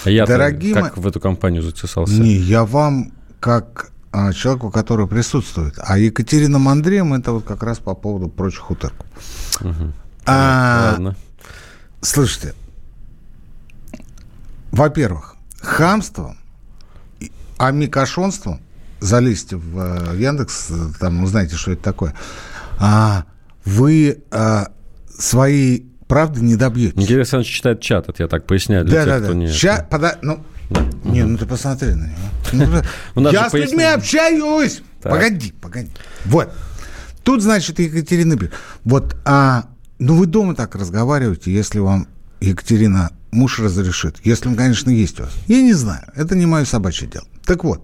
[0.03, 2.13] А я Дорогие как в эту компанию затесался?
[2.13, 5.75] Не, я вам как а, человеку, который присутствует.
[5.77, 9.05] А Екатерина Мандреем это вот как раз по поводу прочих утырков.
[9.59, 9.91] Угу.
[10.25, 11.15] А, Ладно.
[12.01, 12.53] Слушайте,
[14.71, 16.37] во-первых, хамством,
[17.19, 18.61] и- а микошонством,
[19.01, 19.79] залезьте в
[20.13, 22.13] э, Яндекс, э, там узнаете, что это такое,
[22.79, 23.25] а,
[23.65, 24.67] вы а,
[25.17, 26.95] своей правды не добьетесь.
[26.95, 29.39] Никита Александрович читает чат, это я так поясняю для Да, тех, да, кто да.
[29.39, 29.47] не...
[29.51, 30.43] Ща, пода- ну,
[31.03, 32.07] не, ну ты посмотри на
[32.53, 32.83] него.
[33.15, 34.81] Ну, Я с людьми общаюсь.
[35.01, 35.13] Так.
[35.13, 35.91] Погоди, погоди.
[36.25, 36.51] Вот.
[37.23, 38.53] Тут, значит, Екатерина пишет.
[38.83, 39.65] Вот, а,
[39.99, 42.07] ну вы дома так разговариваете, если вам
[42.41, 44.17] Екатерина муж разрешит.
[44.23, 45.33] Если он, конечно, есть у вас.
[45.47, 46.03] Я не знаю.
[46.15, 47.25] Это не мое собачье дело.
[47.45, 47.83] Так вот.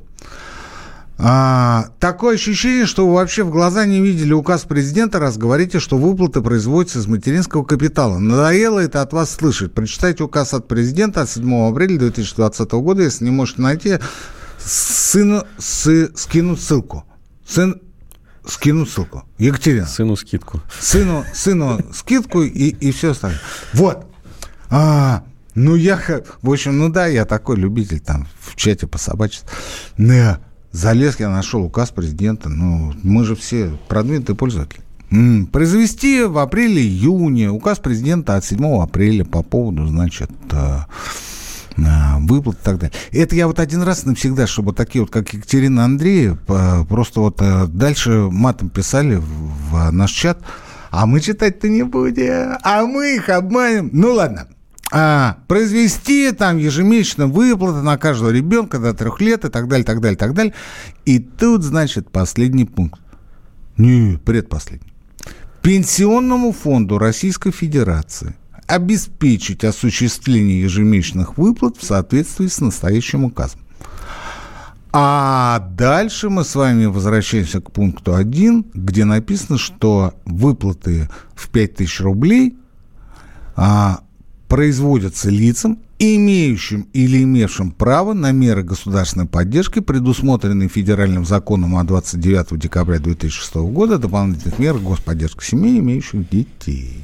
[1.24, 5.98] А, такое ощущение, что вы вообще в глаза не видели указ президента, раз говорите, что
[5.98, 8.18] выплаты производятся из материнского капитала.
[8.18, 9.72] Надоело это от вас слышать.
[9.72, 13.04] Прочитайте указ от президента от 7 апреля 2020 года.
[13.04, 14.00] Если не можете найти,
[14.58, 17.04] сыну сы- скину ссылку.
[17.48, 17.80] Сын
[18.48, 19.24] скину ссылку.
[19.38, 19.86] Екатерина.
[19.86, 20.62] Сыну скидку.
[20.80, 23.42] Сыну, сыну скидку и, и все остальное.
[23.74, 24.08] Вот.
[24.72, 26.00] А, ну, я,
[26.42, 29.44] в общем, ну да, я такой любитель там в чате пособачить.
[30.00, 30.40] Не,
[30.72, 32.50] залез, я нашел указ президента.
[32.50, 34.82] Ну, мы же все продвинутые пользователи.
[35.52, 40.78] Произвести в апреле-июне указ президента от 7 апреля по поводу, значит, э,
[41.76, 41.82] э,
[42.20, 42.96] выплат и так далее.
[43.12, 47.42] Это я вот один раз навсегда, чтобы такие вот, как Екатерина Андреев, э, просто вот
[47.42, 50.40] э, дальше матом писали в наш чат,
[50.92, 53.90] а мы читать-то не будем, а мы их обманем.
[53.92, 54.48] Ну ладно.
[54.94, 60.02] А, произвести там ежемесячно выплаты на каждого ребенка до трех лет и так далее, так
[60.02, 60.54] далее, так далее.
[61.06, 63.00] И тут, значит, последний пункт.
[63.78, 64.92] Не, предпоследний.
[65.62, 68.36] Пенсионному фонду Российской Федерации
[68.68, 73.62] обеспечить осуществление ежемесячных выплат в соответствии с настоящим указом.
[74.94, 82.02] А дальше мы с вами возвращаемся к пункту 1, где написано, что выплаты в 5000
[82.02, 82.58] рублей
[83.56, 84.02] а,
[84.52, 92.60] производятся лицам, имеющим или имевшим право на меры государственной поддержки, предусмотренные федеральным законом от 29
[92.60, 96.98] декабря 2006 года, дополнительных мер господдержки семей, имеющих детей.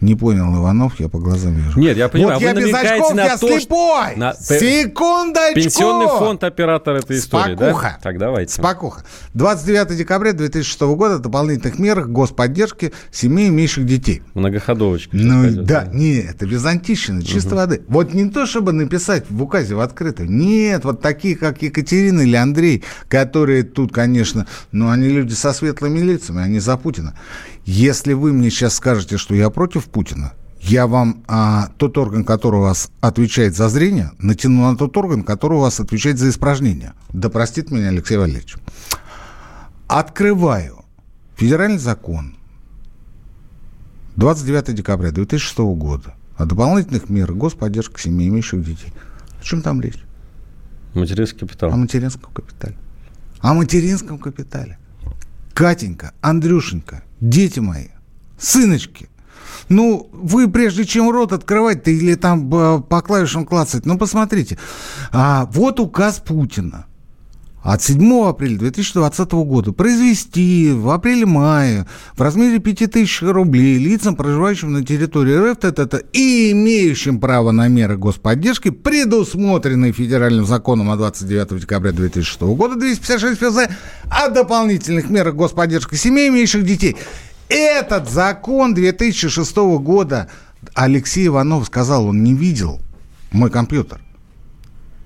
[0.00, 1.80] Не понял, Иванов, я по глазам вижу.
[1.80, 4.16] Нет, я понимаю, вот вы я без очков, на я то, что- слепой!
[4.16, 5.54] на- Секундочку!
[5.54, 7.96] Пенсионный фонд оператор этой истории, Спокуха.
[7.96, 7.98] да?
[8.02, 8.52] Так, давайте.
[8.52, 9.04] Спокуха.
[9.34, 14.22] 29 декабря 2006 года дополнительных мерах господдержки семей, имеющих детей.
[14.34, 15.16] Многоходовочка.
[15.16, 17.82] Ну пойдет, да, не, это византийщина, чистой воды.
[17.88, 20.30] Вот не то, чтобы написать в указе в открытую.
[20.30, 26.00] Нет, вот такие, как Екатерина или Андрей, которые тут, конечно, ну, они люди со светлыми
[26.00, 27.14] лицами, они за Путина.
[27.66, 32.60] Если вы мне сейчас скажете, что я против Путина, я вам а, тот орган, который
[32.60, 36.92] у вас отвечает за зрение, натяну на тот орган, который у вас отвечает за испражнение.
[37.12, 38.54] Да простит меня Алексей Валерьевич.
[39.88, 40.84] Открываю
[41.34, 42.36] федеральный закон
[44.14, 48.92] 29 декабря 2006 года о дополнительных мерах господдержки семей, имеющих детей.
[49.40, 50.02] О чем там речь?
[50.94, 51.72] Материнский капитал.
[51.72, 52.76] О материнском капитале.
[53.40, 54.78] О материнском капитале.
[55.52, 57.88] Катенька, Андрюшенька, дети мои,
[58.38, 59.08] сыночки,
[59.68, 64.58] ну, вы прежде чем рот открывать-то или там э, по клавишам клацать, ну, посмотрите.
[65.12, 66.86] А, вот указ Путина
[67.66, 74.84] от 7 апреля 2020 года произвести в апреле-мае в размере 5000 рублей лицам, проживающим на
[74.84, 80.98] территории РФ, т -т -т, и имеющим право на меры господдержки, предусмотренные федеральным законом от
[80.98, 83.68] 29 декабря 2006 года 256 ФЗ,
[84.10, 86.96] о дополнительных мерах господдержки семей, имеющих детей.
[87.48, 90.28] Этот закон 2006 года
[90.74, 92.80] Алексей Иванов сказал, он не видел
[93.32, 94.05] мой компьютер.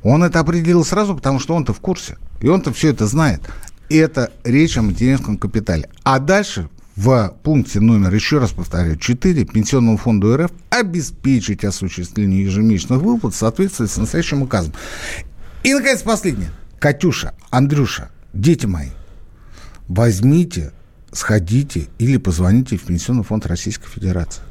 [0.03, 2.17] Он это определил сразу, потому что он-то в курсе.
[2.41, 3.43] И он-то все это знает.
[3.89, 5.91] Это речь о материнском капитале.
[6.05, 13.01] А дальше в пункте номер, еще раз повторяю, 4 Пенсионному фонду РФ обеспечить осуществление ежемесячных
[13.01, 14.73] выплат в соответствии с настоящим указом.
[15.63, 16.51] И, наконец, последнее.
[16.79, 18.89] Катюша, Андрюша, дети мои,
[19.89, 20.73] возьмите,
[21.13, 24.43] сходите или позвоните в Пенсионный фонд Российской Федерации.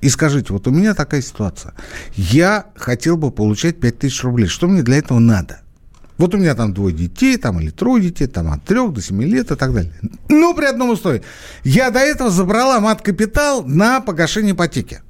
[0.00, 1.74] И скажите, вот у меня такая ситуация.
[2.14, 4.46] Я хотел бы получать 5000 рублей.
[4.46, 5.60] Что мне для этого надо?
[6.16, 9.24] Вот у меня там двое детей, там или трое детей, там от трех до семи
[9.24, 9.92] лет и так далее.
[10.28, 11.22] Ну, при одном условии.
[11.64, 15.00] Я до этого забрала мат-капитал на погашение ипотеки.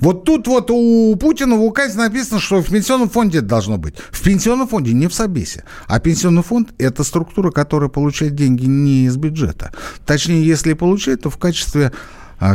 [0.00, 3.94] Вот тут вот у Путина в указе написано, что в пенсионном фонде это должно быть.
[4.10, 5.64] В пенсионном фонде, не в Собесе.
[5.86, 9.72] А пенсионный фонд– это структура, которая получает деньги не из бюджета.
[10.06, 11.92] Точнее, если и получает, то в качестве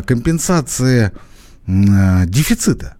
[0.01, 1.11] компенсации
[1.67, 2.95] а, дефицита.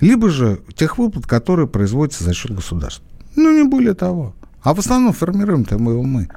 [0.00, 3.04] Либо же тех выплат, которые производятся за счет государства.
[3.36, 4.34] Ну, не более того.
[4.62, 6.28] А в основном формируем-то мы его мы.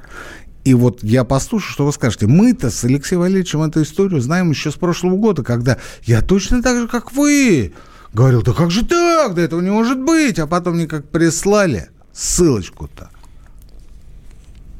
[0.64, 2.26] И вот я послушаю, что вы скажете.
[2.26, 6.76] Мы-то с Алексеем Валерьевичем эту историю знаем еще с прошлого года, когда я точно так
[6.76, 7.72] же, как вы,
[8.12, 10.38] говорил, да как же так, да этого не может быть.
[10.38, 13.10] А потом мне как прислали ссылочку-то.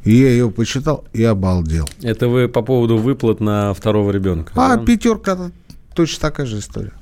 [0.07, 1.89] И я ее почитал и обалдел.
[2.01, 4.53] Это вы по поводу выплат на второго ребенка?
[4.55, 4.85] А да?
[4.85, 5.51] пятерка
[5.95, 6.93] точно такая же история.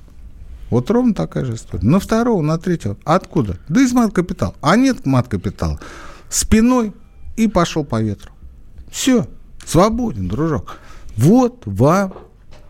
[0.71, 1.87] Вот ровно такая же история.
[1.87, 2.97] На второго, на третьего.
[3.05, 3.59] Откуда?
[3.69, 4.55] Да из мат-капитала.
[4.63, 5.79] А нет мат-капитала.
[6.31, 6.95] Спиной
[7.37, 8.33] и пошел по ветру.
[8.91, 9.29] Все.
[9.67, 10.79] Свободен, дружок.
[11.19, 12.15] Вот вам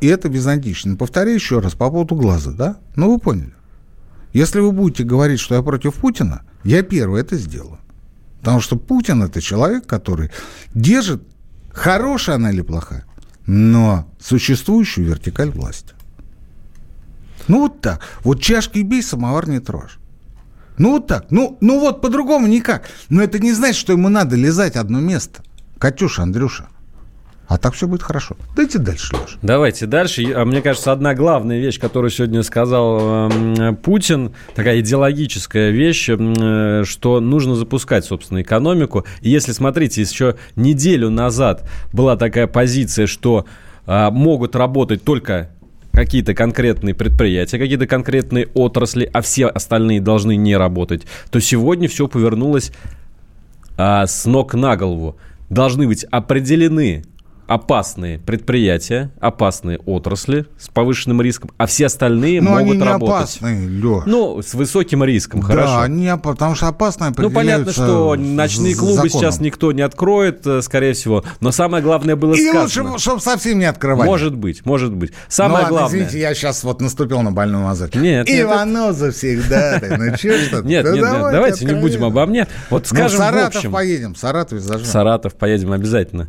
[0.01, 0.97] и это византично.
[0.97, 2.79] Повторяю еще раз по поводу глаза, да?
[2.97, 3.55] Ну, вы поняли.
[4.33, 7.79] Если вы будете говорить, что я против Путина, я первый это сделаю.
[8.45, 10.31] Потому что Путин это человек, который
[10.75, 11.23] держит,
[11.73, 13.07] хорошая она или плохая,
[13.47, 15.95] но существующую вертикаль власти.
[17.49, 18.01] Ну вот так.
[18.23, 19.99] Вот чашки бей, самовар не трожь.
[20.77, 21.31] Ну вот так.
[21.31, 22.85] Ну, ну вот по-другому никак.
[23.09, 25.43] Но это не значит, что ему надо лизать одно место.
[25.79, 26.69] Катюша, Андрюша.
[27.47, 28.37] А так все будет хорошо.
[28.57, 29.39] Дайте дальше, Леша.
[29.43, 30.33] Давайте дальше.
[30.35, 36.85] А мне кажется, одна главная вещь, которую сегодня сказал э, Путин, такая идеологическая вещь, э,
[36.85, 39.05] что нужно запускать, собственно, экономику.
[39.21, 43.45] И если, смотрите, еще неделю назад была такая позиция, что
[43.87, 45.51] э, могут работать только
[45.93, 52.09] какие-то конкретные предприятия, какие-то конкретные отрасли, а все остальные должны не работать, то сегодня все
[52.09, 52.73] повернулось
[53.77, 55.17] а, с ног на голову.
[55.51, 57.05] Должны быть определены
[57.47, 63.15] опасные предприятия, опасные отрасли с повышенным риском, а все остальные Но могут они не работать.
[63.15, 64.05] опасные, Леш.
[64.07, 65.81] Ну, с высоким риском, да, хорошо.
[65.81, 69.11] они, потому что опасные Ну, понятно, что ночные клубы законом.
[69.11, 71.25] сейчас никто не откроет, э, скорее всего.
[71.41, 72.91] Но самое главное было И сказано.
[72.91, 74.07] лучше, чтобы совсем не открывать.
[74.07, 75.13] Может быть, может быть.
[75.29, 75.89] Самое ну, главное...
[75.89, 77.91] извините, я сейчас вот наступил на больную мозоль.
[77.95, 78.29] Нет.
[78.29, 79.81] Иваноза всегда.
[79.95, 82.47] Ну, что что Нет, нет, давайте не будем обо мне.
[82.71, 84.87] Вот ну, скажем Саратов поедем, Саратов зажжем.
[84.87, 86.29] Саратов поедем обязательно.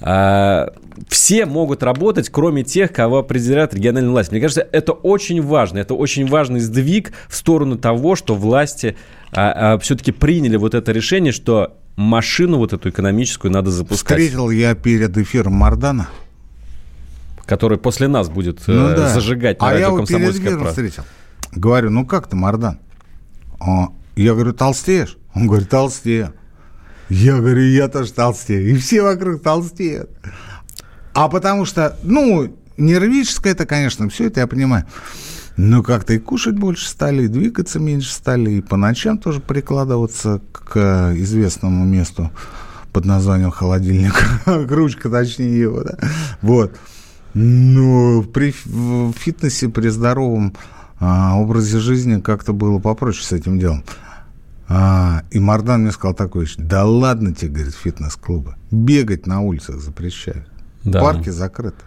[0.00, 0.72] А,
[1.08, 4.30] все могут работать, кроме тех, кого определяет региональная власть.
[4.32, 5.78] Мне кажется, это очень важно.
[5.78, 8.96] Это очень важный сдвиг в сторону того, что власти
[9.32, 14.18] а, а, все-таки приняли вот это решение, что машину вот эту экономическую надо запускать.
[14.18, 16.08] Встретил я перед эфиром Мардана.
[17.44, 19.08] Который после нас будет ну, э, да.
[19.08, 21.02] зажигать на а радио я перед эфиром встретил.
[21.52, 22.78] Говорю, ну как ты, Мардан?
[24.16, 25.18] Я говорю, толстеешь?
[25.34, 26.32] Он говорит, толстею.
[27.10, 28.70] Я говорю, я тоже толстею.
[28.70, 30.10] И все вокруг толстеют.
[31.12, 34.86] А потому что, ну, нервическое это, конечно, все это я понимаю.
[35.56, 40.40] Но как-то и кушать больше стали, и двигаться меньше стали, и по ночам тоже прикладываться
[40.52, 42.30] к известному месту
[42.92, 44.14] под названием холодильник,
[44.46, 45.98] ручка точнее его, да,
[46.42, 46.76] вот.
[47.34, 50.54] Но при фитнесе, при здоровом
[50.98, 53.84] а, образе жизни как-то было попроще с этим делом.
[54.72, 58.54] А, и Мардан мне сказал такое, да ладно тебе, говорит, фитнес-клубы.
[58.70, 60.46] Бегать на улицах запрещают.
[60.84, 61.00] Да.
[61.00, 61.82] Парки закрыты.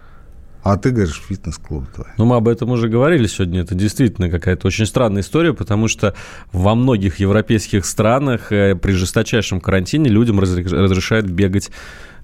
[0.64, 2.08] А ты говоришь, фитнес-клуб твой.
[2.18, 3.62] Ну, мы об этом уже говорили сегодня.
[3.62, 6.14] Это действительно какая-то очень странная история, потому что
[6.52, 11.72] во многих европейских странах э, при жесточайшем карантине людям разрешают бегать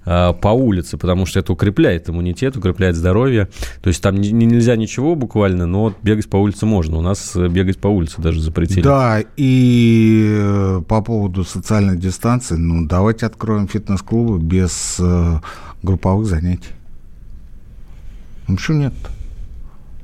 [0.04, 3.48] по улице, потому что это укрепляет иммунитет, укрепляет здоровье.
[3.82, 6.96] То есть там не, нельзя ничего буквально, но бегать по улице можно.
[6.96, 8.82] У нас э, бегать по улице даже запретили.
[8.82, 15.40] Да, и э, по поводу социальной дистанции, ну давайте откроем фитнес-клубы без э,
[15.82, 16.70] групповых занятий.
[18.48, 18.94] Ну почему нет?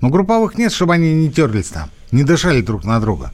[0.01, 3.33] Ну групповых нет, чтобы они не терлись там, не дышали друг на друга.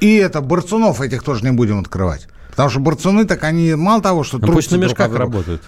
[0.00, 2.28] И это, борцунов этих тоже не будем открывать.
[2.54, 4.38] Потому что борцуны, так они мало того, что...
[4.38, 5.60] Ну, пусть на мешках работают.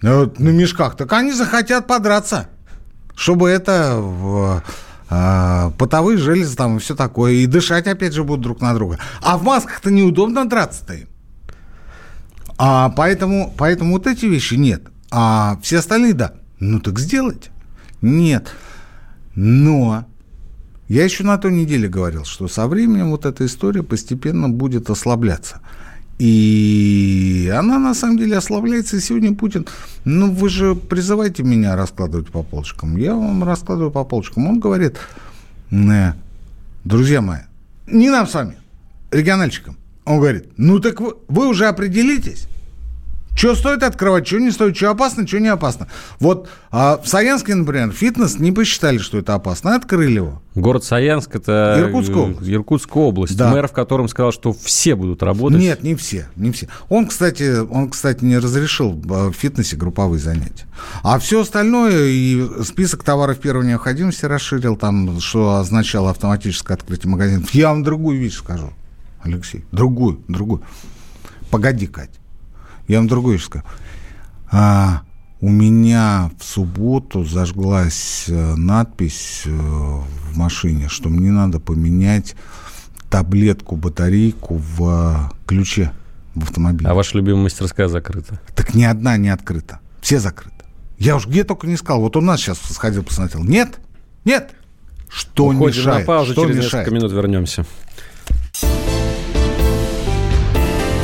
[0.00, 0.96] Ну, на мешках.
[0.96, 2.48] Так они захотят подраться.
[3.16, 3.96] Чтобы это...
[3.98, 4.62] В,
[5.10, 7.32] э, потовые железы там и все такое.
[7.32, 9.00] И дышать, опять же, будут друг на друга.
[9.20, 11.08] А в масках-то неудобно драться-то им.
[12.58, 14.82] А поэтому, поэтому вот эти вещи нет.
[15.10, 16.34] А все остальные, да.
[16.60, 17.50] Ну так сделайте.
[18.02, 18.50] Нет.
[19.34, 20.04] Но
[20.86, 25.60] я еще на той неделе говорил, что со временем вот эта история постепенно будет ослабляться.
[26.20, 28.98] И она на самом деле ослабляется.
[28.98, 29.66] И сегодня Путин,
[30.04, 32.98] ну вы же призываете меня раскладывать по полочкам.
[32.98, 34.46] Я вам раскладываю по полочкам.
[34.46, 34.98] Он говорит,
[35.70, 36.14] не,
[36.84, 37.40] друзья мои,
[37.86, 38.58] не нам с вами,
[39.10, 39.78] региональщикам.
[40.04, 42.48] Он говорит, ну так вы, вы уже определитесь.
[43.40, 45.88] Что стоит открывать, что не стоит, что опасно, что не опасно.
[46.18, 50.42] Вот а в Саянске, например, фитнес не посчитали, что это опасно, открыли его.
[50.54, 52.50] Город Саянск– это Иркутская область.
[52.50, 53.36] Иркутская область.
[53.38, 53.50] Да.
[53.50, 55.58] Мэр в котором сказал, что все будут работать.
[55.58, 56.68] Нет, не все, не все.
[56.90, 60.66] Он, кстати, он, кстати, не разрешил а, в фитнесе групповые занятия.
[61.02, 67.48] А все остальное и список товаров первой необходимости расширил, там, что означало автоматическое открытие магазинов.
[67.54, 68.74] Я вам другую вещь скажу,
[69.22, 70.60] Алексей, другую, другую.
[71.50, 72.19] Погоди, Кать.
[72.90, 73.64] Я вам другое еще скажу.
[74.50, 75.02] А,
[75.40, 82.34] у меня в субботу зажглась э, надпись э, в машине, что мне надо поменять
[83.08, 85.92] таблетку, батарейку в ключе
[86.34, 86.90] в автомобиле.
[86.90, 88.40] А ваша любимая мастерская закрыта?
[88.56, 89.78] Так ни одна не открыта.
[90.00, 90.64] Все закрыты.
[90.98, 92.00] Я уж где только не сказал.
[92.00, 93.44] Вот у нас сейчас сходил, посмотрел.
[93.44, 93.78] Нет,
[94.24, 94.50] нет.
[95.08, 96.00] Что Уходим мешает?
[96.00, 96.86] на паузу, Что через мешает?
[96.88, 97.64] несколько минут вернемся.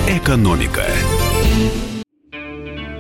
[0.09, 0.83] «Экономика».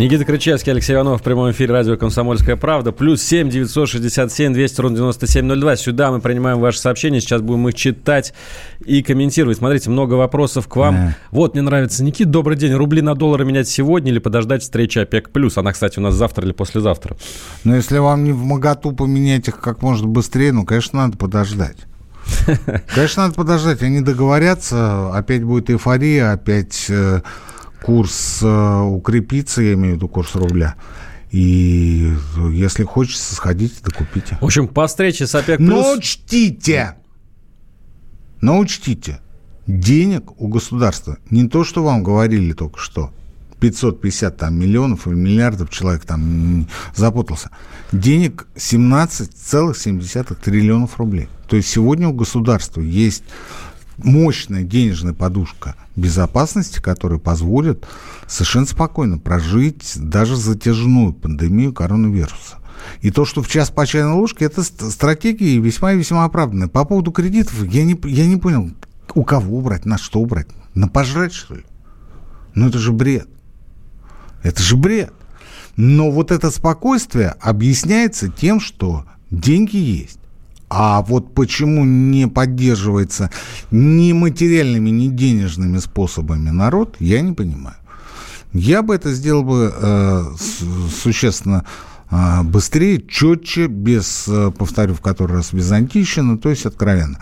[0.00, 2.90] Никита Крычевский, Алексей Иванов в прямом эфире радио «Комсомольская правда».
[2.90, 5.76] Плюс семь девятьсот шестьдесят семь двести ровно девяносто семь ноль два.
[5.76, 7.20] Сюда мы принимаем ваши сообщения.
[7.20, 8.32] Сейчас будем их читать
[8.86, 9.58] и комментировать.
[9.58, 10.94] Смотрите, много вопросов к вам.
[10.94, 11.16] Да.
[11.32, 12.02] Вот, мне нравится.
[12.02, 12.72] Никит, добрый день.
[12.72, 15.32] Рубли на доллары менять сегодня или подождать встречи ОПЕК+.
[15.32, 15.58] плюс?
[15.58, 17.18] Она, кстати, у нас завтра или послезавтра.
[17.64, 21.76] Но если вам не в моготу поменять их как можно быстрее, ну, конечно, надо подождать.
[22.94, 23.82] Конечно, надо подождать.
[23.82, 27.20] Они договорятся, опять будет эйфория, опять э,
[27.82, 30.76] курс э, укрепится, я имею в виду курс рубля.
[31.30, 32.12] И
[32.50, 34.36] если хочется, сходите, докупите.
[34.40, 35.60] В общем, по встрече с ОПЕК+.
[35.60, 36.96] Но учтите,
[38.40, 39.20] но учтите,
[39.66, 43.12] денег у государства не то, что вам говорили только что,
[43.60, 47.50] 550 там, миллионов или миллиардов человек там запутался.
[47.92, 51.28] Денег 17,7 триллионов рублей.
[51.46, 53.24] То есть сегодня у государства есть
[54.04, 57.86] мощная денежная подушка безопасности, которая позволит
[58.26, 62.58] совершенно спокойно прожить даже затяжную пандемию коронавируса.
[63.02, 66.68] И то, что в час по чайной ложке, это ст- стратегии весьма и весьма оправданные.
[66.68, 68.70] По поводу кредитов, я не, я не понял,
[69.14, 70.48] у кого брать, на что брать?
[70.74, 71.64] На пожрать, что ли?
[72.54, 73.28] Ну, это же бред.
[74.42, 75.12] Это же бред.
[75.76, 80.19] Но вот это спокойствие объясняется тем, что деньги есть.
[80.70, 83.30] А вот почему не поддерживается
[83.72, 87.76] ни материальными, ни денежными способами народ, я не понимаю.
[88.52, 90.24] Я бы это сделал бы э,
[91.02, 91.64] существенно
[92.08, 97.18] э, быстрее, четче, без, э, повторю в который раз, византийщины, то есть откровенно.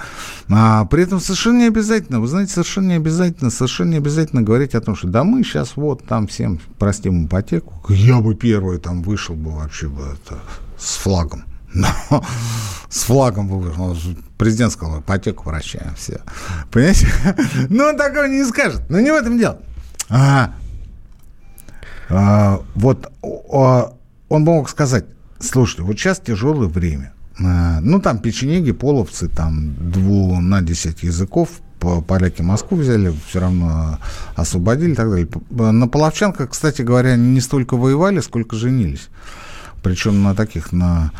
[0.50, 4.74] А при этом совершенно не обязательно, вы знаете, совершенно не обязательно, совершенно не обязательно говорить
[4.74, 7.74] о том, что да мы сейчас вот там всем простим ипотеку.
[7.88, 10.38] Я бы первый там вышел бы вообще бы это,
[10.78, 11.44] с флагом.
[11.78, 12.24] Но
[12.88, 13.96] с флагом бы вышел.
[14.36, 16.20] Президент сказал, ипотеку прощаем, все.
[16.70, 17.08] Понимаете?
[17.68, 18.82] Ну, он такого не скажет.
[18.88, 19.58] Но не в этом дело.
[20.08, 20.54] А,
[22.08, 23.12] а, вот
[23.52, 23.92] а,
[24.28, 25.04] он мог сказать,
[25.38, 27.12] слушайте, вот сейчас тяжелое время.
[27.40, 31.48] А, ну, там печенеги, половцы, там дву на 10 языков,
[31.78, 33.98] по- поляки Москву взяли, все равно
[34.34, 35.28] освободили и так далее.
[35.50, 39.08] На половчанках, кстати говоря, не столько воевали, сколько женились.
[39.82, 41.12] Причем на таких, на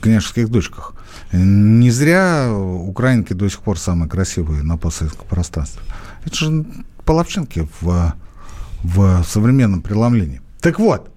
[0.00, 0.94] княжеских дочках.
[1.32, 5.82] Не зря украинки до сих пор самые красивые на постсоветском пространстве.
[6.24, 6.64] Это же
[7.04, 8.14] половчанки в,
[8.82, 10.40] в современном преломлении.
[10.60, 11.10] Так вот,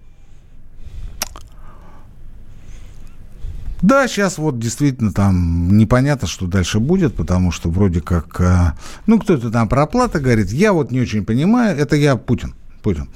[3.81, 8.73] Да, сейчас вот действительно там непонятно, что дальше будет, потому что вроде как, э,
[9.05, 13.09] ну, кто-то там про плата говорит, я вот не очень понимаю, это я Путин, Путин,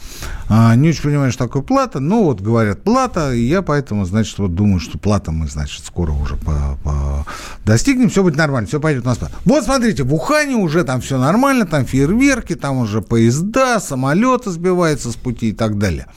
[0.49, 4.37] А, не очень понимаю, что такое плата, но вот говорят плата, и я поэтому, значит,
[4.39, 7.25] вот думаю, что плата мы, значит, скоро уже по, по-
[7.63, 9.17] достигнем, все будет нормально, все пойдет у нас.
[9.17, 14.51] по- Вот смотрите, в Ухане уже там все нормально, там фейерверки, там уже поезда, самолеты
[14.51, 16.07] сбиваются с пути и так далее.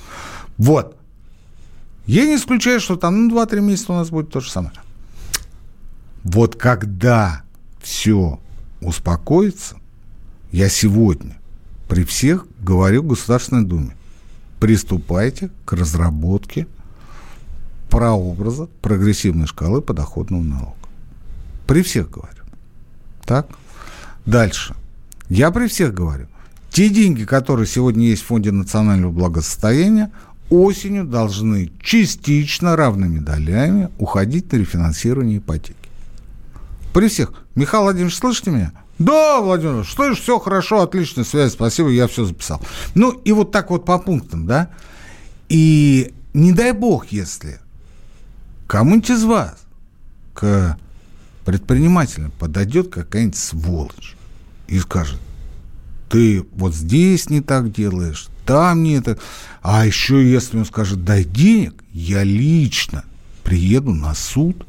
[0.59, 0.97] Вот.
[2.07, 4.73] Я не исключаю, что там ну, 2-3 месяца у нас будет то же самое.
[6.25, 7.43] Вот когда
[7.83, 8.41] все
[8.81, 9.77] успокоится,
[10.53, 11.37] я сегодня
[11.95, 13.95] при всех говорю Государственной Думе,
[14.59, 16.67] приступайте к разработке
[17.89, 20.89] прообраза прогрессивной шкалы подоходного налога.
[21.69, 22.43] При всех говорю.
[23.25, 23.47] Так?
[24.27, 24.75] Дальше.
[25.29, 26.27] Я при всех говорю.
[26.73, 30.11] Те деньги, которые сегодня есть в Фонде национального благосостояния,
[30.51, 35.77] осенью должны частично равными долями уходить на рефинансирование ипотеки.
[36.93, 37.35] При всех.
[37.55, 38.73] Михаил Владимирович, слышите меня?
[38.99, 42.61] Да, Владимир, слышь, все хорошо, отличная связь, спасибо, я все записал.
[42.95, 44.71] Ну, и вот так вот по пунктам, да?
[45.49, 47.61] И не дай бог, если
[48.67, 49.57] кому-нибудь из вас
[50.33, 50.79] к
[51.45, 54.17] предпринимателям подойдет какая-нибудь сволочь
[54.67, 55.19] и скажет,
[56.09, 59.19] ты вот здесь не так делаешь, там не так.
[59.63, 63.05] А еще если он скажет, дай денег, я лично
[63.43, 64.67] приеду на суд,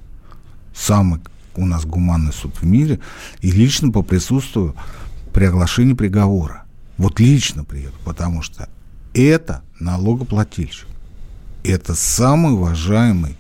[0.74, 1.22] самый
[1.62, 3.00] у нас гуманный суд в мире,
[3.42, 4.76] и лично поприсутствую
[5.34, 6.64] при оглашении приговора.
[6.98, 8.70] Вот лично приеду, потому что
[9.14, 10.88] это налогоплательщик.
[11.64, 13.36] Это самый уважаемый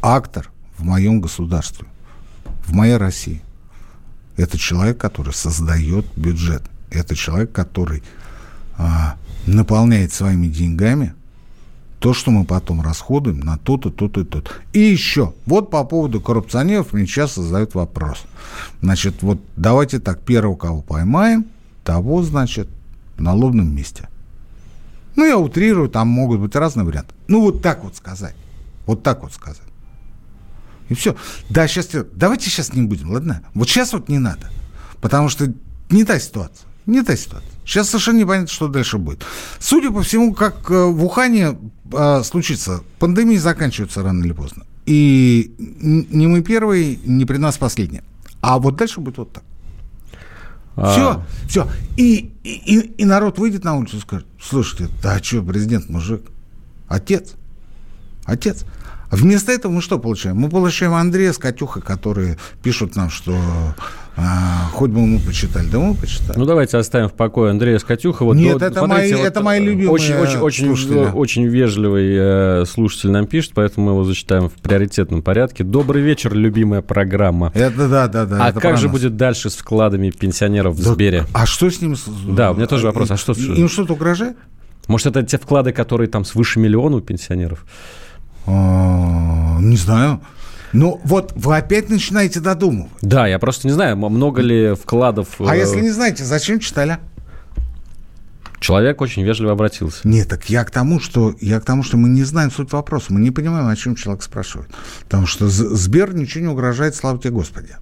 [0.00, 1.86] актор в моем государстве,
[2.64, 3.42] в моей России.
[4.36, 6.62] Это человек, который создает бюджет.
[6.90, 8.02] Это человек, который
[8.78, 9.16] а,
[9.46, 11.14] наполняет своими деньгами
[12.00, 14.50] то, что мы потом расходуем на то-то, то-то и то-то.
[14.72, 18.24] И еще, вот по поводу коррупционеров мне часто задают вопрос.
[18.80, 21.44] Значит, вот давайте так, первого, кого поймаем,
[21.84, 22.68] того, значит,
[23.18, 24.08] на лобном месте.
[25.14, 27.14] Ну, я утрирую, там могут быть разные варианты.
[27.28, 28.34] Ну, вот так вот сказать.
[28.86, 29.60] Вот так вот сказать.
[30.88, 31.14] И все.
[31.50, 33.42] Да, сейчас, давайте сейчас не будем, ладно?
[33.52, 34.50] Вот сейчас вот не надо.
[35.02, 35.52] Потому что
[35.90, 36.69] не та ситуация.
[36.90, 37.48] Не та ситуация.
[37.64, 39.24] Сейчас совершенно непонятно, что дальше будет.
[39.60, 41.56] Судя по всему, как э, в Ухане
[41.92, 44.64] э, случится, пандемия заканчивается рано или поздно.
[44.86, 48.02] И не мы первые, не при нас последние.
[48.40, 49.44] А вот дальше будет вот так.
[50.74, 50.90] А...
[50.90, 51.70] Все, все.
[51.96, 56.22] И, и, и народ выйдет на улицу и скажет, слушайте, да что, президент мужик,
[56.88, 57.34] отец,
[58.24, 58.64] отец.
[59.10, 60.36] А вместо этого мы что получаем?
[60.36, 63.36] Мы получаем Андрея с Катюхой, которые пишут нам, что
[64.16, 65.66] а, хоть бы мы почитали.
[65.68, 66.38] Да мы почитали.
[66.38, 68.24] Ну, давайте оставим в покое Андрея Скатюха.
[68.24, 70.38] Вот, Нет, вот, это, мои, вот, это мои любимые очень, очень,
[70.70, 75.64] очень, очень вежливый э, слушатель нам пишет, поэтому мы его зачитаем в приоритетном порядке.
[75.64, 77.50] Добрый вечер, любимая программа.
[77.54, 78.46] Это да, да, да.
[78.46, 78.92] А как же нас.
[78.92, 81.24] будет дальше с вкладами пенсионеров в да, Сбере?
[81.32, 81.96] А что с ним?
[82.28, 83.10] Да, у меня тоже вопрос.
[83.10, 83.32] А что?
[83.32, 84.36] Им что-то угрожает?
[84.86, 87.64] Может, это те вклады, которые там свыше миллиона у пенсионеров?
[89.60, 90.20] Не знаю.
[90.72, 92.92] Ну, вот вы опять начинаете додумывать.
[93.02, 95.40] Да, я просто не знаю, много ли вкладов...
[95.40, 95.60] А э...
[95.60, 96.98] если не знаете, зачем читали?
[98.60, 100.06] Человек очень вежливо обратился.
[100.06, 103.06] Нет, так я к тому, что я к тому, что мы не знаем суть вопроса,
[103.08, 104.70] мы не понимаем, о чем человек спрашивает.
[105.04, 107.76] Потому что Сбер ничего не угрожает, слава тебе Господи.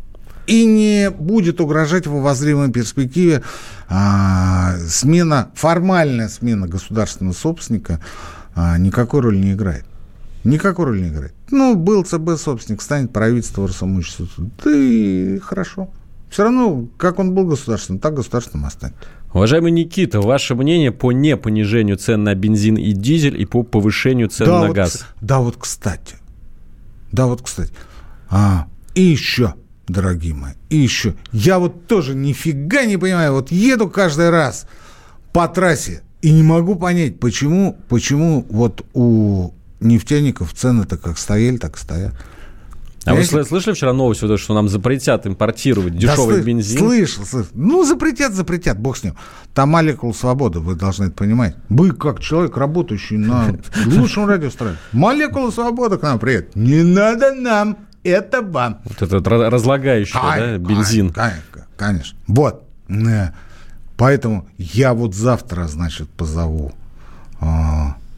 [0.46, 3.42] И не будет угрожать в обозримой перспективе
[3.88, 8.00] а, смена, формальная смена государственного собственника
[8.54, 9.84] а, никакой роли не играет.
[10.44, 11.34] Никакой роли не играет.
[11.50, 14.26] Ну, был ЦБ собственник, станет правительство Росимущества.
[14.64, 15.90] Да и хорошо.
[16.30, 19.00] Все равно, как он был государственным, так государственным останется.
[19.32, 24.28] Уважаемый Никита, ваше мнение по не понижению цен на бензин и дизель и по повышению
[24.28, 25.06] цен да, на вот, газ?
[25.20, 26.16] Да, вот кстати.
[27.12, 27.72] Да, вот кстати.
[28.30, 29.54] А, и еще,
[29.86, 31.14] дорогие мои, и еще.
[31.32, 33.32] Я вот тоже нифига не понимаю.
[33.32, 34.66] Вот еду каждый раз
[35.32, 41.76] по трассе и не могу понять, почему, почему вот у нефтяников цены-то как стояли, так
[41.76, 42.14] и стоят.
[43.04, 46.78] А вы слышали вчера новость, что нам запретят импортировать дешевый да, бензин?
[46.78, 47.50] Слышал, слышал.
[47.54, 49.16] Ну, запретят, запретят, бог с ним.
[49.54, 51.56] Там молекула свободы, вы должны это понимать.
[51.68, 53.56] Вы, как человек, работающий на
[53.86, 54.78] лучшем радиостроении.
[54.92, 56.54] Молекула свободы к нам приедет.
[56.54, 58.80] Не надо нам, это вам.
[58.84, 61.12] Вот этот разлагающий, да, бензин.
[61.12, 62.18] Конечно, конечно.
[62.26, 62.64] Вот.
[62.88, 63.30] Э,
[63.96, 66.72] поэтому я вот завтра, значит, позову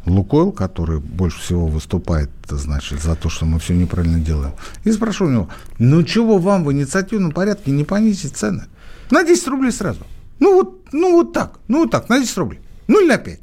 [0.07, 4.55] Лукойл, который больше всего выступает, значит, за то, что мы все неправильно делаем.
[4.85, 5.49] И спрошу у него,
[5.79, 8.65] ну чего вам в инициативном порядке не понизить цены?
[9.11, 10.01] На 10 рублей сразу.
[10.39, 12.61] Ну вот, ну вот так, ну вот так, на 10 рублей.
[12.89, 13.41] Ну или на 5.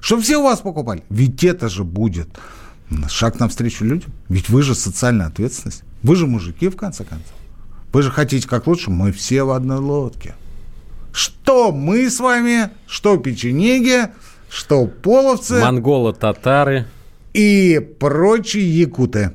[0.00, 1.04] Чтобы все у вас покупали.
[1.08, 2.28] Ведь это же будет
[3.08, 4.12] шаг навстречу людям.
[4.28, 5.84] Ведь вы же социальная ответственность.
[6.02, 7.32] Вы же мужики, в конце концов.
[7.92, 10.34] Вы же хотите как лучше, мы все в одной лодке.
[11.12, 14.08] Что мы с вами, что печенеги,
[14.52, 15.60] что половцы...
[15.60, 16.84] Монголы, татары.
[17.32, 19.32] И прочие якуты.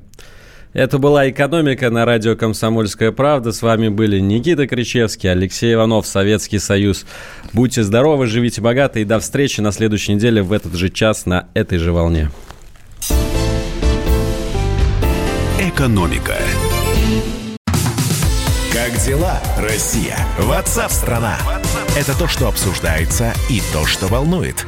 [0.74, 3.51] Это была «Экономика» на радио «Комсомольская правда».
[3.51, 7.07] С вами были Никита Кричевский, Алексей Иванов, Советский Союз.
[7.51, 11.47] Будьте здоровы, живите богато и до встречи на следующей неделе в этот же час на
[11.55, 12.30] этой же волне.
[15.59, 16.36] «Экономика».
[18.72, 20.15] Как дела, Россия?
[20.38, 21.38] Ватсап-страна!
[21.97, 24.68] Это то, что обсуждается и то, что волнует.